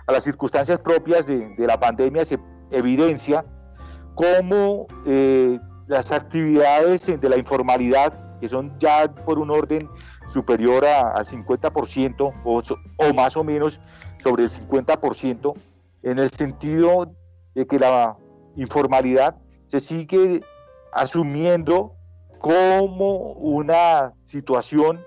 a 0.06 0.12
las 0.12 0.24
circunstancias 0.24 0.78
propias 0.78 1.26
de, 1.26 1.54
la 1.58 1.80
pandemia, 1.80 2.24
se 2.24 2.38
evidencia 2.70 3.44
cómo 4.14 4.86
eh, 5.06 5.58
las 5.88 6.12
actividades 6.12 7.06
de 7.06 7.28
la 7.28 7.36
informalidad, 7.36 8.38
que 8.40 8.48
son 8.48 8.72
ya 8.78 9.12
por 9.12 9.38
un 9.38 9.50
orden 9.50 9.88
superior 10.30 10.84
al 10.84 11.26
50% 11.26 12.32
o, 12.44 12.62
o 12.96 13.14
más 13.14 13.36
o 13.36 13.44
menos 13.44 13.80
sobre 14.18 14.44
el 14.44 14.50
50%, 14.50 15.54
en 16.02 16.18
el 16.18 16.30
sentido 16.30 17.12
de 17.54 17.66
que 17.66 17.78
la 17.78 18.16
informalidad 18.56 19.36
se 19.64 19.80
sigue 19.80 20.42
asumiendo 20.92 21.94
como 22.38 23.32
una 23.32 24.14
situación 24.22 25.04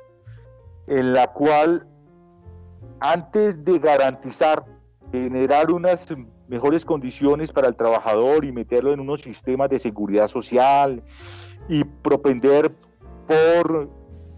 en 0.88 1.14
la 1.14 1.28
cual 1.28 1.88
antes 3.00 3.64
de 3.64 3.80
garantizar, 3.80 4.64
generar 5.12 5.72
unas 5.72 6.08
mejores 6.48 6.86
condiciones 6.86 7.52
para 7.52 7.68
el 7.68 7.76
trabajador 7.76 8.46
y 8.46 8.52
meterlo 8.52 8.94
en 8.94 9.00
unos 9.00 9.22
sistemas 9.22 9.70
de 9.70 9.80
seguridad 9.80 10.28
social 10.28 11.04
y 11.68 11.84
propender 11.84 12.74
por 13.28 13.90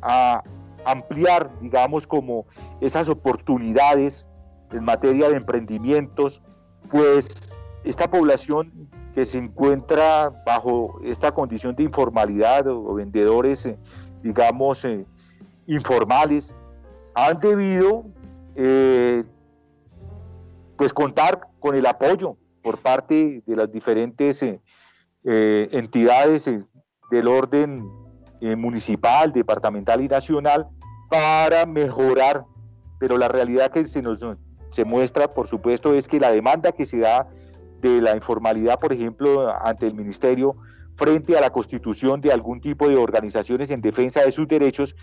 a 0.01 0.43
ampliar, 0.85 1.51
digamos, 1.61 2.07
como 2.07 2.45
esas 2.81 3.09
oportunidades 3.09 4.27
en 4.71 4.83
materia 4.83 5.29
de 5.29 5.37
emprendimientos, 5.37 6.41
pues 6.89 7.53
esta 7.83 8.09
población 8.09 8.89
que 9.13 9.25
se 9.25 9.37
encuentra 9.37 10.29
bajo 10.45 10.99
esta 11.03 11.31
condición 11.31 11.75
de 11.75 11.83
informalidad 11.83 12.67
o, 12.67 12.93
vendedores, 12.93 13.65
eh, 13.65 13.77
digamos, 14.21 14.83
eh, 14.85 15.05
informales, 15.67 16.55
han 17.13 17.39
debido 17.39 18.05
eh, 18.55 19.23
pues 20.75 20.93
contar 20.93 21.47
con 21.59 21.75
el 21.75 21.85
apoyo 21.85 22.35
por 22.61 22.79
parte 22.79 23.41
de 23.45 23.55
las 23.55 23.71
diferentes 23.71 24.43
entidades 25.23 26.45
del 27.09 27.27
orden 27.27 27.89
municipal, 28.55 29.33
departamental 29.33 30.01
y 30.01 30.07
nacional 30.07 30.67
para 31.09 31.65
mejorar, 31.65 32.45
pero 32.99 33.17
la 33.17 33.27
realidad 33.27 33.71
que 33.71 33.87
se 33.87 34.01
nos 34.01 34.19
se 34.71 34.83
muestra, 34.83 35.29
por 35.29 35.47
supuesto, 35.47 35.93
es 35.93 36.07
que 36.07 36.19
la 36.19 36.31
demanda 36.31 36.73
que 36.73 36.85
se 36.85 36.99
da 36.99 37.29
de 37.81 38.01
la 38.01 38.15
informalidad, 38.15 38.79
por 38.79 38.91
ejemplo, 38.91 39.49
ante 39.63 39.87
el 39.87 39.93
ministerio, 39.93 40.57
frente 40.95 41.37
a 41.37 41.41
la 41.41 41.49
constitución 41.49 42.19
de 42.19 42.31
algún 42.31 42.59
tipo 42.59 42.89
de 42.89 42.97
organizaciones 42.97 43.69
en 43.69 43.81
defensa 43.81 44.21
de 44.21 44.31
sus 44.31 44.47
derechos, 44.47 44.95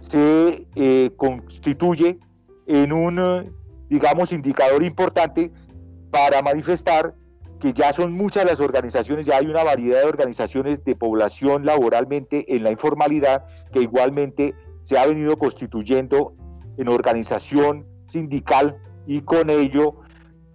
se 0.00 0.66
eh, 0.74 1.12
constituye 1.16 2.18
en 2.66 2.92
un, 2.92 3.54
digamos, 3.88 4.32
indicador 4.32 4.82
importante 4.82 5.52
para 6.10 6.40
manifestar 6.40 7.14
que 7.62 7.72
ya 7.72 7.92
son 7.92 8.12
muchas 8.12 8.44
las 8.44 8.58
organizaciones, 8.58 9.24
ya 9.24 9.36
hay 9.36 9.46
una 9.46 9.62
variedad 9.62 10.00
de 10.00 10.08
organizaciones 10.08 10.84
de 10.84 10.96
población 10.96 11.64
laboralmente 11.64 12.56
en 12.56 12.64
la 12.64 12.72
informalidad 12.72 13.44
que 13.72 13.82
igualmente 13.82 14.52
se 14.80 14.98
ha 14.98 15.06
venido 15.06 15.36
constituyendo 15.36 16.34
en 16.76 16.88
organización 16.88 17.86
sindical 18.02 18.76
y 19.06 19.20
con 19.20 19.48
ello 19.48 19.94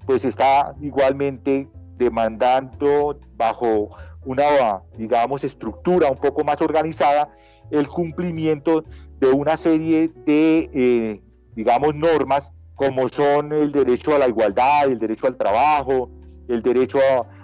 pues 0.06 0.26
está 0.26 0.76
igualmente 0.82 1.70
demandando 1.96 3.18
bajo 3.38 3.88
una, 4.26 4.82
digamos, 4.98 5.46
estructura 5.46 6.12
un 6.12 6.18
poco 6.18 6.44
más 6.44 6.62
organizada 6.62 7.30
el 7.72 7.88
cumplimiento 7.88 8.84
de 9.22 9.32
una 9.32 9.56
serie 9.56 10.10
de, 10.26 10.70
eh, 10.74 11.22
digamos, 11.56 11.96
normas 11.96 12.52
como 12.76 13.08
son 13.08 13.54
el 13.54 13.72
derecho 13.72 14.14
a 14.14 14.20
la 14.20 14.28
igualdad, 14.28 14.88
el 14.88 15.00
derecho 15.00 15.28
al 15.28 15.38
trabajo, 15.38 16.12
el 16.48 16.62
derecho 16.62 17.00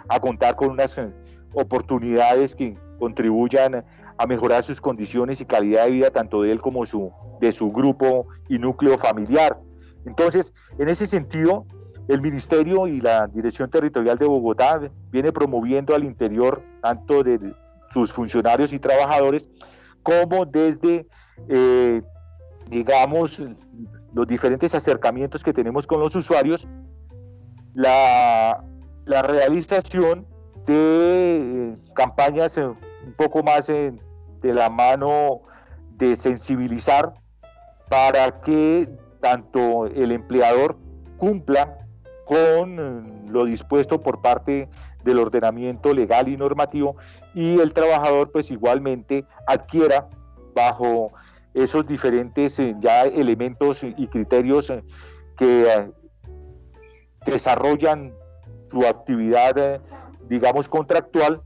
a, 0.09 0.19
contar 0.19 0.55
con 0.55 0.71
unas 0.71 0.97
eh, 0.97 1.11
oportunidades 1.53 2.55
que 2.55 2.77
contribuyan 2.99 3.83
a 4.17 4.27
mejorar 4.27 4.63
sus 4.63 4.79
condiciones 4.79 5.41
y 5.41 5.45
calidad 5.45 5.85
de 5.85 5.91
vida 5.91 6.09
tanto 6.11 6.41
de 6.41 6.51
él 6.51 6.61
como 6.61 6.85
su, 6.85 7.11
de 7.41 7.51
su 7.51 7.69
grupo 7.69 8.27
y 8.47 8.59
núcleo 8.59 8.97
familiar. 8.97 9.57
Entonces, 10.05 10.53
en 10.77 10.89
ese 10.89 11.07
sentido, 11.07 11.65
el 12.07 12.21
Ministerio 12.21 12.87
y 12.87 12.99
la 12.99 13.27
Dirección 13.27 13.69
Territorial 13.69 14.17
de 14.17 14.25
Bogotá 14.25 14.81
viene 15.11 15.31
promoviendo 15.31 15.95
al 15.95 16.03
interior 16.03 16.61
tanto 16.81 17.23
de 17.23 17.53
sus 17.91 18.11
funcionarios 18.11 18.73
y 18.73 18.79
trabajadores 18.79 19.47
como 20.01 20.45
desde, 20.45 21.07
eh, 21.47 22.01
digamos, 22.69 23.41
los 24.13 24.27
diferentes 24.27 24.75
acercamientos 24.75 25.43
que 25.43 25.53
tenemos 25.53 25.87
con 25.87 25.99
los 26.01 26.15
usuarios, 26.15 26.67
la, 27.73 28.63
realización 29.05 30.25
de 30.65 31.73
eh, 31.73 31.77
campañas 31.93 32.57
eh, 32.57 32.65
un 32.65 33.13
poco 33.17 33.43
más 33.43 33.67
de 33.67 33.93
la 34.41 34.69
mano 34.69 35.41
de 35.97 36.15
sensibilizar 36.15 37.13
para 37.89 38.41
que 38.41 38.89
tanto 39.21 39.87
el 39.87 40.11
empleador 40.11 40.77
cumpla 41.17 41.77
con 42.25 42.79
eh, 42.79 43.29
lo 43.29 43.45
dispuesto 43.45 43.99
por 43.99 44.21
parte 44.21 44.69
del 45.03 45.19
ordenamiento 45.19 45.93
legal 45.93 46.29
y 46.29 46.37
normativo 46.37 46.95
y 47.33 47.59
el 47.59 47.73
trabajador 47.73 48.31
pues 48.31 48.51
igualmente 48.51 49.25
adquiera 49.47 50.07
bajo 50.55 51.11
esos 51.53 51.85
diferentes 51.85 52.59
ya 52.79 53.03
elementos 53.03 53.83
y 53.83 54.07
criterios 54.07 54.71
que 55.37 55.91
desarrollan 57.25 58.13
su 58.73 58.85
actividad 58.85 59.79
digamos 60.27 60.67
contractual 60.67 61.41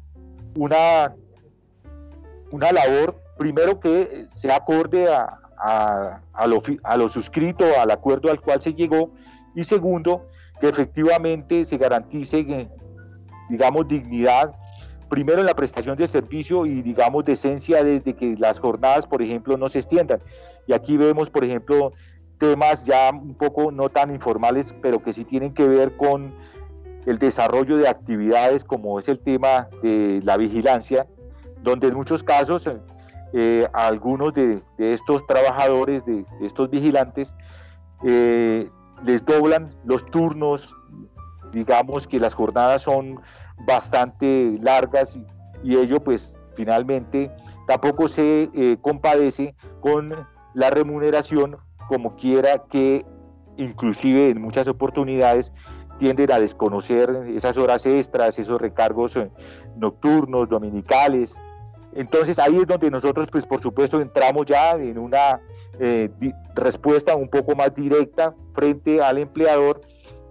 una 0.56 1.14
una 2.52 2.72
labor 2.72 3.22
primero 3.38 3.80
que 3.80 4.26
se 4.30 4.52
acorde 4.52 5.08
a, 5.08 5.40
a, 5.58 6.48
lo, 6.48 6.62
a 6.84 6.98
lo 6.98 7.10
suscrito, 7.10 7.66
al 7.80 7.92
acuerdo 7.92 8.30
al 8.32 8.42
cual 8.42 8.62
se 8.62 8.74
llegó, 8.74 9.12
y 9.56 9.64
segundo, 9.64 10.28
que 10.60 10.70
efectivamente 10.70 11.66
se 11.66 11.78
garantice, 11.78 12.40
eh, 12.40 12.70
digamos, 13.50 13.88
dignidad, 13.88 14.56
primero 15.10 15.40
en 15.40 15.46
la 15.46 15.56
prestación 15.56 15.98
de 15.98 16.08
servicio 16.08 16.66
y, 16.66 16.82
digamos, 16.82 17.26
decencia 17.26 17.84
desde 17.84 18.14
que 18.14 18.36
las 18.38 18.60
jornadas, 18.60 19.08
por 19.08 19.22
ejemplo, 19.22 19.58
no 19.58 19.70
se 19.70 19.80
extiendan. 19.80 20.20
Y 20.68 20.74
aquí 20.74 20.98
vemos, 20.98 21.30
por 21.30 21.44
ejemplo, 21.44 21.92
temas 22.40 22.86
ya 22.86 23.10
un 23.12 23.36
poco 23.36 23.72
no 23.72 23.90
tan 23.90 24.12
informales, 24.12 24.76
pero 24.82 25.02
que 25.02 25.14
sí 25.14 25.24
tienen 25.24 25.54
que 25.54 25.68
ver 25.68 25.96
con 25.96 26.34
el 27.08 27.20
desarrollo 27.20 27.78
de 27.78 27.88
actividades 27.88 28.66
como 28.66 29.00
es 29.00 29.08
el 29.08 29.18
tema 29.20 29.70
de 29.82 30.20
la 30.24 30.36
vigilancia, 30.36 31.08
donde 31.64 31.88
en 31.88 31.96
muchos 31.96 32.22
casos 32.22 32.70
eh, 33.34 33.66
algunos 33.72 34.34
de, 34.34 34.62
estos 34.78 35.26
trabajadores, 35.26 36.06
de, 36.06 36.26
estos 36.42 36.70
vigilantes, 36.70 37.34
eh, 38.04 38.70
les 39.06 39.26
doblan 39.26 39.74
los 39.86 40.06
turnos, 40.06 40.76
digamos 41.54 42.08
que 42.08 42.20
las 42.20 42.34
jornadas 42.34 42.82
son 42.82 43.22
bastante 43.66 44.58
largas 44.62 45.18
y, 45.64 45.76
ello 45.78 46.04
pues 46.04 46.36
finalmente 46.56 47.32
tampoco 47.68 48.10
se 48.10 48.50
eh, 48.54 48.78
compadece 48.82 49.56
con 49.80 50.28
la 50.54 50.70
remuneración 50.70 51.58
como 51.88 52.16
quiera 52.18 52.64
que 52.70 53.06
inclusive 53.56 54.30
en 54.30 54.42
muchas 54.42 54.68
oportunidades 54.68 55.52
tienden 55.98 56.32
a 56.32 56.40
desconocer 56.40 57.10
esas 57.36 57.58
horas 57.58 57.86
extras, 57.86 58.38
esos 58.40 58.60
recargos 58.60 59.20
nocturnos, 59.76 60.50
dominicales, 60.50 61.36
entonces 61.98 62.38
ahí 62.38 62.56
es 62.58 62.68
donde 62.68 62.92
nosotros, 62.92 63.28
pues 63.32 63.44
por 63.46 63.60
supuesto, 63.60 64.00
entramos 64.00 64.46
ya 64.46 64.74
en 64.74 65.00
una 65.00 65.42
eh, 65.80 66.10
respuesta 66.54 67.16
un 67.16 67.28
poco 67.28 67.56
más 67.56 67.74
directa 67.74 68.36
frente 68.54 69.02
al 69.02 69.18
empleador 69.18 69.82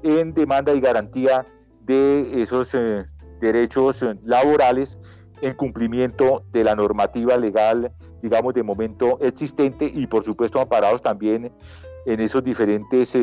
en 0.04 0.32
demanda 0.32 0.72
y 0.72 0.80
garantía 0.80 1.44
de 1.80 2.40
esos 2.40 2.72
eh, 2.74 3.04
derechos 3.40 4.00
eh, 4.04 4.14
laborales 4.24 4.96
en 5.42 5.54
cumplimiento 5.54 6.44
de 6.52 6.62
la 6.62 6.76
normativa 6.76 7.36
legal, 7.36 7.90
digamos, 8.22 8.54
de 8.54 8.62
momento 8.62 9.18
existente 9.20 9.90
y 9.92 10.06
por 10.06 10.22
supuesto 10.22 10.60
amparados 10.60 11.02
también 11.02 11.52
en 12.06 12.20
esos 12.20 12.44
diferentes 12.44 13.18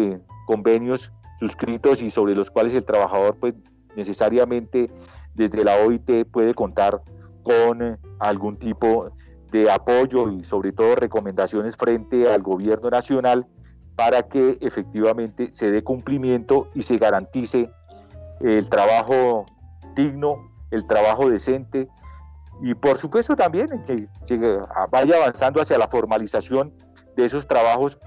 convenios 0.46 1.14
suscritos 1.40 2.02
y 2.02 2.10
sobre 2.10 2.36
los 2.36 2.50
cuales 2.52 2.74
el 2.74 2.86
trabajador 2.86 3.38
pues 3.40 3.56
necesariamente 3.96 4.90
desde 5.34 5.64
la 5.64 5.76
OIT 5.78 6.26
puede 6.32 6.54
contar 6.54 7.02
con 7.44 7.82
eh, 7.82 7.98
algún 8.20 8.58
tipo 8.58 9.12
de 9.52 9.70
apoyo 9.70 10.30
y 10.32 10.44
sobre 10.44 10.72
todo 10.72 10.96
recomendaciones 10.96 11.76
frente 11.78 12.32
al 12.32 12.42
gobierno 12.42 12.90
nacional 12.90 13.46
para 13.96 14.24
que 14.24 14.58
efectivamente 14.62 15.50
se 15.52 15.70
dé 15.70 15.84
cumplimiento 15.84 16.70
y 16.74 16.82
se 16.82 16.98
garantice 16.98 17.70
el 18.40 18.68
trabajo 18.70 19.46
digno, 19.96 20.52
el 20.72 20.88
trabajo 20.88 21.30
decente 21.30 21.88
y 22.62 22.74
por 22.74 22.98
supuesto 22.98 23.36
también 23.36 23.70
que 23.86 24.08
vaya 24.92 25.18
avanzando 25.18 25.62
hacia 25.62 25.78
la 25.78 25.88
formalización 25.88 26.74
de 27.16 27.26
esos 27.26 27.48
trabajos 27.48 28.00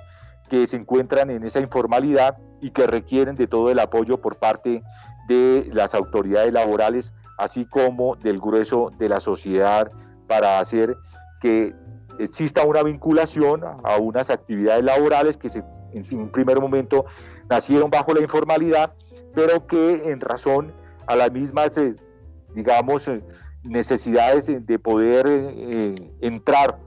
que 0.49 0.67
se 0.67 0.77
encuentran 0.77 1.31
en 1.31 1.45
esa 1.45 1.61
informalidad 1.61 2.37
y 2.61 2.71
que 2.71 2.87
requieren 2.87 3.35
de 3.35 3.47
todo 3.47 3.71
el 3.71 3.79
apoyo 3.79 4.21
por 4.21 4.37
parte 4.37 4.83
de 5.29 5.69
las 5.73 5.95
autoridades 5.95 6.53
laborales 6.53 7.13
así 7.37 7.67
como 7.67 8.17
del 8.17 8.41
grueso 8.41 8.93
de 8.99 9.09
la 9.09 9.21
sociedad 9.21 9.91
para 10.27 10.59
hacer 10.59 10.97
que 11.41 11.75
exista 12.19 12.65
una 12.65 12.83
vinculación 12.83 13.63
a 13.63 13.97
unas 13.99 14.31
actividades 14.31 14.85
laborales 14.85 15.37
que 15.37 15.49
en 15.93 16.19
un 16.19 16.31
primer 16.31 16.61
momento 16.61 17.05
nacieron 17.49 17.91
bajo 17.91 18.13
la 18.15 18.21
informalidad, 18.21 18.95
pero 19.35 19.67
que 19.67 20.11
en 20.11 20.21
razón 20.21 20.73
a 21.07 21.15
las 21.15 21.31
mismas, 21.31 21.77
eh, 21.77 21.95
digamos, 22.55 23.07
eh, 23.09 23.23
necesidades 23.63 24.47
de 24.47 24.79
poder 24.79 25.27
eh, 25.29 25.95
entrar 26.21 26.79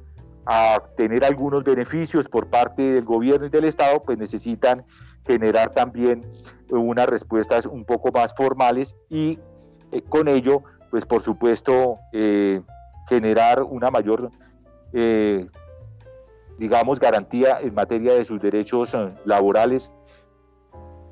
a 0.51 0.81
tener 0.97 1.23
algunos 1.23 1.63
beneficios 1.63 2.27
por 2.27 2.47
parte 2.47 2.81
del 2.81 3.05
gobierno 3.05 3.45
y 3.45 3.49
del 3.49 3.65
Estado, 3.65 4.01
pues 4.01 4.17
necesitan 4.17 4.83
generar 5.23 5.75
también 5.75 6.25
unas 6.71 7.05
respuestas 7.05 7.67
un 7.67 7.85
poco 7.85 8.11
más 8.11 8.33
formales 8.33 8.95
y 9.09 9.37
eh, 9.91 10.01
con 10.09 10.27
ello, 10.27 10.63
pues 10.89 11.05
por 11.05 11.21
supuesto, 11.21 11.99
eh, 12.13 12.61
generar 13.07 13.61
una 13.61 13.91
mayor, 13.91 14.31
eh, 14.91 15.45
digamos, 16.57 16.99
garantía 16.99 17.59
en 17.61 17.75
materia 17.75 18.15
de 18.15 18.25
sus 18.25 18.41
derechos 18.41 18.97
laborales 19.25 19.91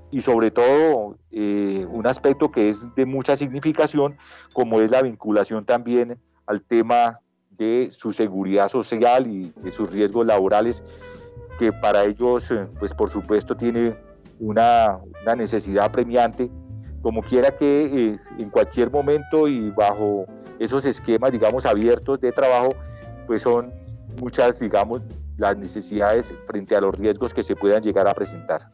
y 0.10 0.22
sobre 0.22 0.50
todo 0.50 1.16
un 1.30 2.08
aspecto 2.08 2.50
que 2.50 2.70
es 2.70 2.96
de 2.96 3.06
mucha 3.06 3.36
significación, 3.36 4.18
como 4.54 4.82
es 4.82 4.90
la 4.90 5.04
vinculación 5.04 5.64
también 5.64 6.18
al 6.48 6.64
tema 6.64 7.20
de 7.58 7.90
su 7.92 8.12
seguridad 8.12 8.68
social 8.70 9.28
y 9.28 9.54
de 9.62 9.72
sus 9.72 9.92
riesgos 9.92 10.26
laborales, 10.26 10.84
que 11.60 11.72
para 11.72 12.06
ellos, 12.06 12.54
pues 12.80 12.94
por 12.94 13.10
supuesto, 13.10 13.56
tiene 13.56 13.96
una, 14.40 15.00
una 15.24 15.36
necesidad 15.36 15.92
premiante 15.92 16.50
como 17.02 17.22
quiera 17.22 17.56
que 17.56 18.18
en 18.38 18.50
cualquier 18.50 18.92
momento 18.92 19.48
y 19.48 19.70
bajo 19.72 20.26
esos 20.60 20.86
esquemas, 20.86 21.32
digamos, 21.32 21.66
abiertos 21.66 22.20
de 22.20 22.32
trabajo, 22.32 22.70
pues 23.28 23.44
son 23.44 23.72
muchas, 24.20 24.60
digamos, 24.60 25.02
las 25.38 25.58
necesidades 25.58 26.34
frente 26.48 26.76
a 26.76 26.82
los 26.82 26.94
riesgos 26.98 27.34
que 27.34 27.44
se 27.44 27.56
puedan 27.56 27.82
llegar 27.82 28.08
a 28.08 28.14
presentar. 28.14 28.70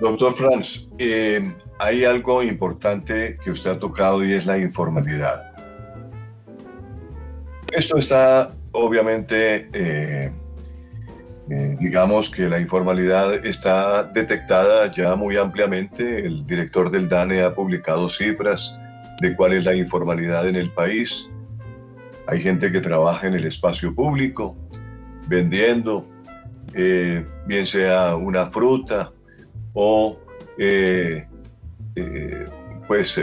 Doctor 0.00 0.34
Franz, 0.34 0.88
eh, 0.98 1.54
hay 1.78 2.04
algo 2.04 2.42
importante 2.42 3.38
que 3.44 3.50
usted 3.50 3.70
ha 3.70 3.78
tocado 3.78 4.24
y 4.24 4.32
es 4.32 4.44
la 4.44 4.58
informalidad. 4.58 5.45
Esto 7.72 7.98
está 7.98 8.52
obviamente, 8.72 9.68
eh, 9.72 10.32
eh, 11.50 11.76
digamos 11.80 12.30
que 12.30 12.48
la 12.48 12.60
informalidad 12.60 13.34
está 13.46 14.04
detectada 14.04 14.92
ya 14.94 15.14
muy 15.14 15.36
ampliamente. 15.36 16.26
El 16.26 16.46
director 16.46 16.90
del 16.90 17.08
DANE 17.08 17.42
ha 17.42 17.54
publicado 17.54 18.10
cifras 18.10 18.74
de 19.20 19.34
cuál 19.34 19.54
es 19.54 19.64
la 19.64 19.74
informalidad 19.74 20.46
en 20.48 20.56
el 20.56 20.70
país. 20.70 21.28
Hay 22.26 22.40
gente 22.40 22.70
que 22.70 22.80
trabaja 22.80 23.26
en 23.26 23.34
el 23.34 23.46
espacio 23.46 23.94
público, 23.94 24.56
vendiendo, 25.28 26.06
eh, 26.74 27.24
bien 27.46 27.66
sea 27.66 28.16
una 28.16 28.46
fruta 28.46 29.12
o 29.72 30.18
eh, 30.58 31.26
eh, 31.94 32.44
pues 32.86 33.18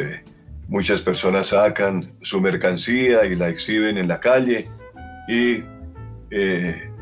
muchas 0.73 1.01
personas 1.01 1.47
sacan 1.47 2.11
su 2.23 2.41
mercancía 2.41 3.25
y 3.25 3.35
la 3.35 3.47
exhiben 3.47 3.97
en 3.97 4.07
la 4.07 4.19
calle 4.19 4.67
y 5.29 5.63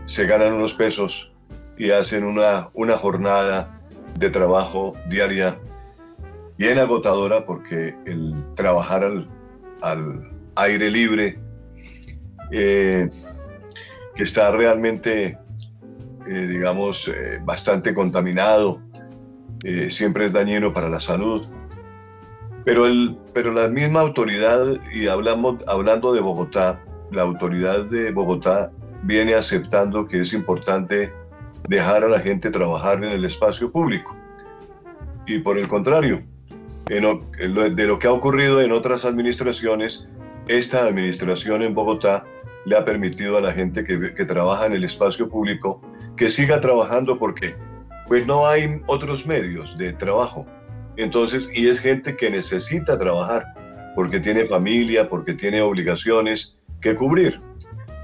se 0.06 0.26
ganan 0.26 0.54
unos 0.54 0.74
pesos 0.74 1.32
y 1.78 1.90
hacen 1.92 2.26
una, 2.26 2.70
una 2.74 2.98
jornada 2.98 3.82
de 4.20 4.30
trabajo 4.30 4.94
diaria 5.10 5.58
bien 6.58 6.78
agotadora 6.80 7.46
porque 7.46 7.96
el 8.06 8.44
trabajar 8.56 9.06
al, 9.06 9.28
al 9.82 10.32
aire 10.56 10.92
libre, 10.92 11.40
eh, 12.52 13.10
que 14.16 14.24
está 14.24 14.52
realmente, 14.52 15.38
eh, 16.28 16.48
digamos, 16.48 17.08
eh, 17.08 17.40
bastante 17.44 17.94
contaminado, 17.94 18.82
siempre 19.90 20.26
es 20.26 20.34
dañino 20.34 20.74
para 20.74 20.90
la 20.90 21.00
salud. 21.00 21.48
Pero, 22.66 22.86
el, 22.86 23.18
pero 23.34 23.52
la 23.52 23.68
misma 23.68 24.02
autoridad, 24.02 24.78
y 24.94 25.08
hablamos, 25.08 25.58
hablando 25.68 26.14
de 26.14 26.22
Bogotá, 26.22 26.84
la 27.12 27.24
autoridad 27.24 27.86
de 27.86 28.12
Bogotá 28.12 28.72
viene 29.04 29.34
aceptando 29.34 30.08
que 30.08 30.22
es 30.22 30.34
importante 30.34 31.12
dejar 31.68 32.04
a 32.04 32.10
la 32.10 32.20
gente 32.20 32.52
trabajar 32.52 33.04
en 33.04 33.12
el 33.12 33.26
espacio 33.26 33.72
público. 33.72 34.16
Y 35.26 35.40
por 35.40 35.58
el 35.58 35.68
contrario, 35.68 36.24
de 36.86 37.86
lo 37.88 38.00
que 38.00 38.08
ha 38.08 38.12
ocurrido 38.12 38.62
en 38.62 38.72
otras 38.72 39.06
administraciones, 39.06 40.06
esta 40.48 40.86
administración 40.86 41.62
en 41.62 41.74
Bogotá 41.74 42.26
le 42.66 42.78
ha 42.78 42.86
permitido 42.86 43.38
a 43.38 43.42
la 43.42 43.52
gente 43.52 43.84
que, 43.84 44.14
que, 44.14 44.26
trabaja 44.26 44.66
en 44.66 44.74
el 44.74 44.84
espacio 44.84 45.30
público 45.30 45.82
que 46.18 46.30
siga 46.30 46.60
trabajando 46.62 47.18
porque 47.18 47.56
pues 48.08 48.28
no 48.28 48.48
hay 48.48 48.82
otros 48.88 49.26
medios 49.26 49.78
de 49.78 49.94
trabajo. 49.94 50.46
Entonces, 50.98 51.50
y 51.54 51.68
es 51.68 51.80
gente 51.80 52.16
que 52.16 52.30
necesita 52.30 52.98
trabajar 52.98 53.46
porque 53.96 54.20
tiene 54.20 54.46
familia, 54.46 55.08
porque 55.10 55.34
tiene 55.34 55.62
obligaciones 55.62 56.58
que 56.80 56.96
cubrir. 56.96 57.40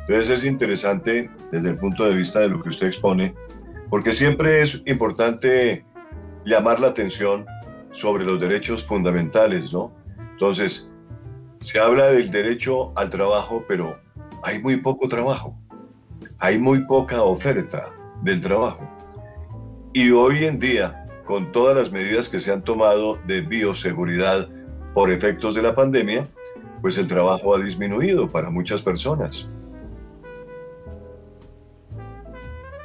Entonces 0.07 0.39
es 0.39 0.45
interesante 0.45 1.29
desde 1.51 1.69
el 1.69 1.77
punto 1.77 2.05
de 2.05 2.15
vista 2.15 2.39
de 2.39 2.49
lo 2.49 2.61
que 2.61 2.69
usted 2.69 2.87
expone, 2.87 3.33
porque 3.89 4.13
siempre 4.13 4.61
es 4.61 4.81
importante 4.85 5.85
llamar 6.45 6.79
la 6.79 6.87
atención 6.87 7.45
sobre 7.91 8.23
los 8.23 8.39
derechos 8.39 8.83
fundamentales, 8.85 9.73
¿no? 9.73 9.91
Entonces, 10.31 10.89
se 11.61 11.79
habla 11.79 12.11
del 12.11 12.31
derecho 12.31 12.93
al 12.95 13.09
trabajo, 13.09 13.65
pero 13.67 13.97
hay 14.43 14.59
muy 14.59 14.77
poco 14.77 15.09
trabajo, 15.09 15.57
hay 16.39 16.57
muy 16.57 16.85
poca 16.85 17.21
oferta 17.23 17.89
del 18.21 18.39
trabajo. 18.39 18.87
Y 19.93 20.11
hoy 20.11 20.45
en 20.45 20.59
día, 20.59 21.06
con 21.27 21.51
todas 21.51 21.75
las 21.75 21.91
medidas 21.91 22.29
que 22.29 22.39
se 22.39 22.51
han 22.51 22.63
tomado 22.63 23.19
de 23.27 23.41
bioseguridad 23.41 24.47
por 24.93 25.11
efectos 25.11 25.53
de 25.53 25.61
la 25.61 25.75
pandemia, 25.75 26.25
pues 26.81 26.97
el 26.97 27.07
trabajo 27.07 27.53
ha 27.53 27.59
disminuido 27.59 28.27
para 28.29 28.49
muchas 28.49 28.81
personas. 28.81 29.47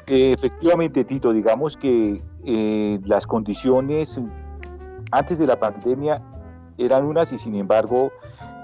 Efectivamente, 0.08 1.04
Tito, 1.04 1.32
digamos 1.32 1.76
que 1.76 2.20
eh, 2.44 3.00
las 3.04 3.26
condiciones 3.26 4.20
antes 5.12 5.38
de 5.38 5.46
la 5.46 5.58
pandemia 5.58 6.20
eran 6.76 7.04
unas 7.04 7.32
y 7.32 7.38
sin 7.38 7.54
embargo 7.54 8.10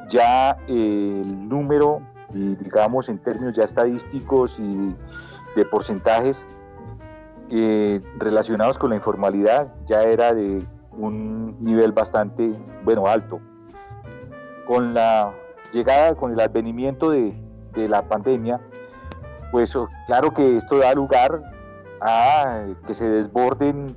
ya 0.09 0.59
el 0.67 1.49
número, 1.49 2.03
digamos 2.33 3.09
en 3.09 3.19
términos 3.19 3.55
ya 3.55 3.63
estadísticos 3.63 4.59
y 4.59 4.95
de 5.55 5.65
porcentajes 5.65 6.47
eh, 7.51 8.01
relacionados 8.19 8.79
con 8.79 8.91
la 8.91 8.97
informalidad 8.97 9.73
ya 9.87 10.03
era 10.03 10.33
de 10.33 10.63
un 10.93 11.57
nivel 11.63 11.93
bastante, 11.93 12.53
bueno, 12.85 13.07
alto. 13.07 13.41
Con 14.67 14.95
la 14.95 15.33
llegada, 15.73 16.15
con 16.15 16.33
el 16.33 16.41
advenimiento 16.41 17.11
de, 17.11 17.35
de 17.75 17.89
la 17.89 18.03
pandemia, 18.03 18.61
pues 19.51 19.75
oh, 19.77 19.89
claro 20.07 20.33
que 20.33 20.57
esto 20.57 20.79
da 20.79 20.93
lugar 20.95 21.43
a 22.01 22.67
que 22.87 22.95
se 22.95 23.09
desborden 23.09 23.97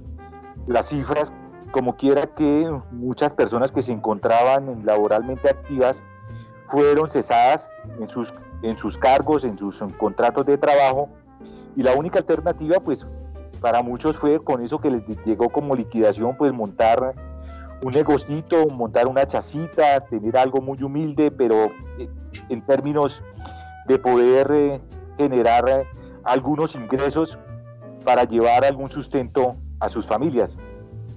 las 0.68 0.88
cifras 0.88 1.34
como 1.72 1.96
quiera 1.96 2.28
que 2.28 2.70
muchas 2.92 3.34
personas 3.34 3.72
que 3.72 3.82
se 3.82 3.92
encontraban 3.92 4.86
laboralmente 4.86 5.50
activas 5.50 6.04
fueron 6.70 7.10
cesadas 7.10 7.70
en 8.00 8.10
sus, 8.10 8.34
en 8.62 8.78
sus 8.78 8.98
cargos, 8.98 9.44
en 9.44 9.58
sus 9.58 9.82
contratos 9.98 10.46
de 10.46 10.58
trabajo 10.58 11.10
y 11.76 11.84
la 11.84 11.94
única 11.94 12.20
alternativa 12.20 12.80
pues 12.80 13.06
para 13.62 13.84
muchos 13.84 14.18
fue 14.18 14.44
con 14.44 14.62
eso 14.64 14.80
que 14.80 14.90
les 14.90 15.04
llegó 15.24 15.50
como 15.50 15.76
liquidación 15.76 16.36
pues 16.36 16.52
montar 16.52 17.14
un 17.84 17.92
negocito, 17.92 18.68
montar 18.68 19.08
una 19.08 19.26
chacita, 19.26 20.02
tener 20.02 20.36
algo 20.36 20.62
muy 20.62 20.82
humilde 20.84 21.32
pero 21.32 21.72
eh, 21.98 22.10
en 22.50 22.66
términos 22.66 23.24
de 23.88 24.00
poder 24.00 24.52
eh, 24.52 24.82
generar 25.18 25.70
eh, 25.70 25.88
algunos 26.24 26.76
ingresos 26.76 27.38
para 28.04 28.24
llevar 28.24 28.66
algún 28.66 28.90
sustento 28.90 29.56
a 29.80 29.90
sus 29.90 30.08
familias. 30.08 30.58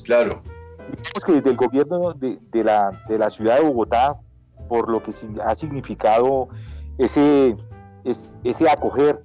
Claro. 0.04 0.42
Digamos 0.90 1.24
que 1.24 1.32
desde 1.32 1.50
el 1.50 1.56
gobierno 1.56 2.12
de, 2.12 2.38
la, 2.64 2.90
de 3.08 3.18
la 3.18 3.30
ciudad 3.30 3.58
de 3.58 3.64
Bogotá, 3.64 4.16
por 4.68 4.90
lo 4.90 5.02
que 5.02 5.12
ha 5.42 5.54
significado 5.54 6.48
ese, 6.98 7.56
ese 8.04 8.68
acoger 8.68 9.22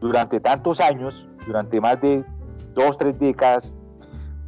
durante 0.00 0.38
tantos 0.38 0.80
años, 0.80 1.28
durante 1.46 1.80
más 1.80 2.00
de 2.00 2.24
dos, 2.74 2.96
tres 2.98 3.18
décadas, 3.18 3.72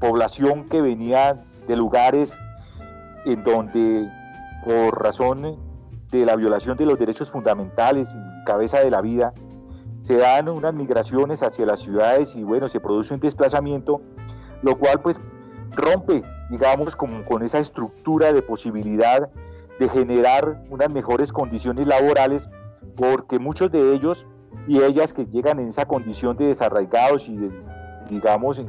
población 0.00 0.64
que 0.68 0.80
venía 0.80 1.44
de 1.66 1.76
lugares 1.76 2.36
en 3.24 3.42
donde 3.44 4.10
por 4.64 5.02
razón 5.02 5.56
de 6.10 6.26
la 6.26 6.36
violación 6.36 6.76
de 6.76 6.86
los 6.86 6.98
derechos 6.98 7.30
fundamentales 7.30 8.08
y 8.14 8.44
cabeza 8.44 8.80
de 8.80 8.90
la 8.90 9.00
vida, 9.00 9.32
se 10.02 10.16
dan 10.16 10.48
unas 10.48 10.74
migraciones 10.74 11.42
hacia 11.42 11.64
las 11.64 11.80
ciudades 11.80 12.34
y 12.34 12.42
bueno, 12.42 12.68
se 12.68 12.80
produce 12.80 13.14
un 13.14 13.20
desplazamiento, 13.20 14.02
lo 14.62 14.76
cual 14.76 15.00
pues 15.00 15.18
rompe, 15.72 16.22
digamos, 16.50 16.96
con, 16.96 17.22
con 17.24 17.42
esa 17.42 17.58
estructura 17.58 18.32
de 18.32 18.42
posibilidad 18.42 19.30
de 19.78 19.88
generar 19.88 20.62
unas 20.70 20.92
mejores 20.92 21.32
condiciones 21.32 21.86
laborales, 21.86 22.48
porque 22.96 23.38
muchos 23.38 23.70
de 23.72 23.94
ellos 23.94 24.26
y 24.66 24.82
ellas 24.82 25.12
que 25.12 25.26
llegan 25.26 25.58
en 25.58 25.68
esa 25.68 25.86
condición 25.86 26.36
de 26.36 26.46
desarraigados 26.46 27.28
y, 27.28 27.48
digamos, 28.12 28.62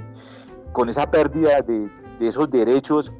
con 0.72 0.90
esa 0.90 1.10
pérdida 1.12 1.62
de, 1.62 1.90
esos 2.22 2.50
derechos 2.50 3.12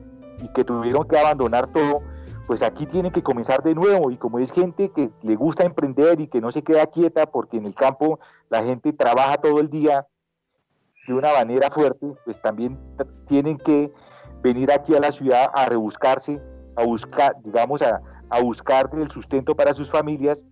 y 0.42 0.48
que 0.54 0.64
tuvieron 0.64 1.06
que 1.08 1.20
abandonar 1.20 1.68
todo, 1.68 2.02
pues 2.48 2.62
aquí 2.62 2.86
tienen 2.86 3.12
que 3.12 3.22
comenzar 3.22 3.62
de 3.62 3.76
nuevo. 3.76 4.12
Y 4.12 4.18
como 4.18 4.40
es 4.40 4.52
gente 4.52 4.90
que 4.90 5.12
le 5.22 5.36
gusta 5.36 5.66
emprender 5.66 6.22
y 6.22 6.28
que 6.28 6.40
no 6.40 6.52
se 6.52 6.64
queda 6.64 6.88
quieta 6.88 7.26
porque 7.26 7.58
en 7.58 7.66
el 7.66 7.76
campo 7.76 8.20
la 8.50 8.64
gente 8.64 8.94
trabaja 8.94 9.38
todo 9.38 9.60
el 9.60 9.70
día 9.70 10.08
de 11.06 11.14
una 11.14 11.34
manera 11.34 11.70
fuerte, 11.70 12.14
pues 12.24 12.42
también 12.42 12.80
tienen 13.28 13.58
que 13.58 13.92
venir 14.42 14.72
aquí 14.72 14.96
a 14.96 15.02
la 15.02 15.12
ciudad 15.12 15.52
a 15.54 15.66
rebuscarse, 15.66 16.42
a 16.78 16.86
buscar, 16.86 17.36
digamos, 17.44 17.82
a, 17.82 18.02
a 18.30 18.42
buscar 18.42 18.90
el 18.94 19.12
sustento 19.12 19.54
para 19.54 19.74
sus 19.74 19.92
familias 19.92 20.46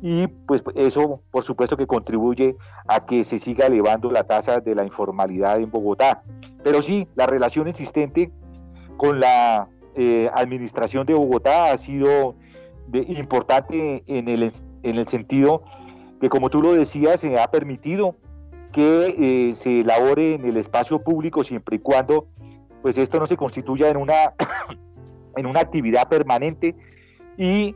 y 0.00 0.26
pues 0.26 0.62
eso 0.74 1.20
por 1.30 1.44
supuesto 1.44 1.76
que 1.76 1.86
contribuye 1.86 2.56
a 2.86 3.04
que 3.04 3.24
se 3.24 3.38
siga 3.38 3.66
elevando 3.66 4.10
la 4.10 4.24
tasa 4.24 4.60
de 4.60 4.74
la 4.74 4.84
informalidad 4.84 5.60
en 5.60 5.70
Bogotá. 5.70 6.22
Pero 6.62 6.82
sí, 6.82 7.08
la 7.14 7.26
relación 7.26 7.68
existente 7.68 8.30
con 8.96 9.20
la 9.20 9.68
eh, 9.96 10.30
administración 10.34 11.06
de 11.06 11.14
Bogotá 11.14 11.72
ha 11.72 11.78
sido 11.78 12.36
importante 12.92 14.02
en 14.06 14.28
el, 14.28 14.50
en 14.82 14.96
el 14.96 15.06
sentido 15.06 15.62
que 16.20 16.28
como 16.28 16.50
tú 16.50 16.62
lo 16.62 16.72
decías, 16.72 17.20
se 17.20 17.38
ha 17.38 17.48
permitido 17.48 18.16
que 18.72 19.14
eh, 19.18 19.54
se 19.54 19.80
elabore 19.80 20.34
en 20.34 20.44
el 20.44 20.56
espacio 20.56 21.00
público 21.00 21.42
siempre 21.44 21.76
y 21.76 21.78
cuando 21.78 22.26
pues 22.82 22.98
esto 22.98 23.18
no 23.18 23.26
se 23.26 23.36
constituya 23.36 23.88
en 23.88 23.96
una, 23.96 24.34
en 25.36 25.46
una 25.46 25.60
actividad 25.60 26.08
permanente 26.08 26.74
y 27.36 27.74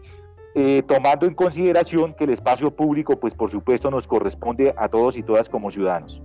eh, 0.55 0.83
tomando 0.87 1.27
en 1.27 1.35
consideración 1.35 2.15
que 2.15 2.25
el 2.25 2.31
espacio 2.31 2.71
público, 2.71 3.19
pues 3.19 3.35
por 3.35 3.51
supuesto 3.51 3.91
nos 3.91 4.07
corresponde 4.07 4.75
a 4.77 4.89
todos 4.89 5.17
y 5.17 5.23
todas 5.23 5.49
como 5.49 5.71
ciudadanos. 5.71 6.23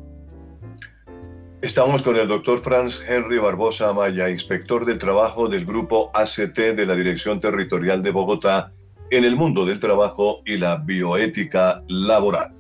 Estamos 1.62 2.04
con 2.04 2.16
el 2.16 2.28
doctor 2.28 2.60
Franz 2.60 3.02
Henry 3.08 3.40
Barbosa 3.40 3.90
Amaya, 3.90 4.30
inspector 4.30 4.86
del 4.86 5.00
trabajo 5.00 5.48
del 5.48 5.66
grupo 5.66 6.12
ACT 6.14 6.58
de 6.76 6.86
la 6.86 6.96
Dirección 6.96 7.40
Territorial 7.40 8.04
de 8.04 8.12
Bogotá 8.12 8.72
en 9.10 9.24
el 9.24 9.36
mundo 9.36 9.66
del 9.66 9.80
trabajo 9.80 10.42
y 10.46 10.58
la 10.58 10.78
bioética 10.78 11.84
laboral. 11.88 12.57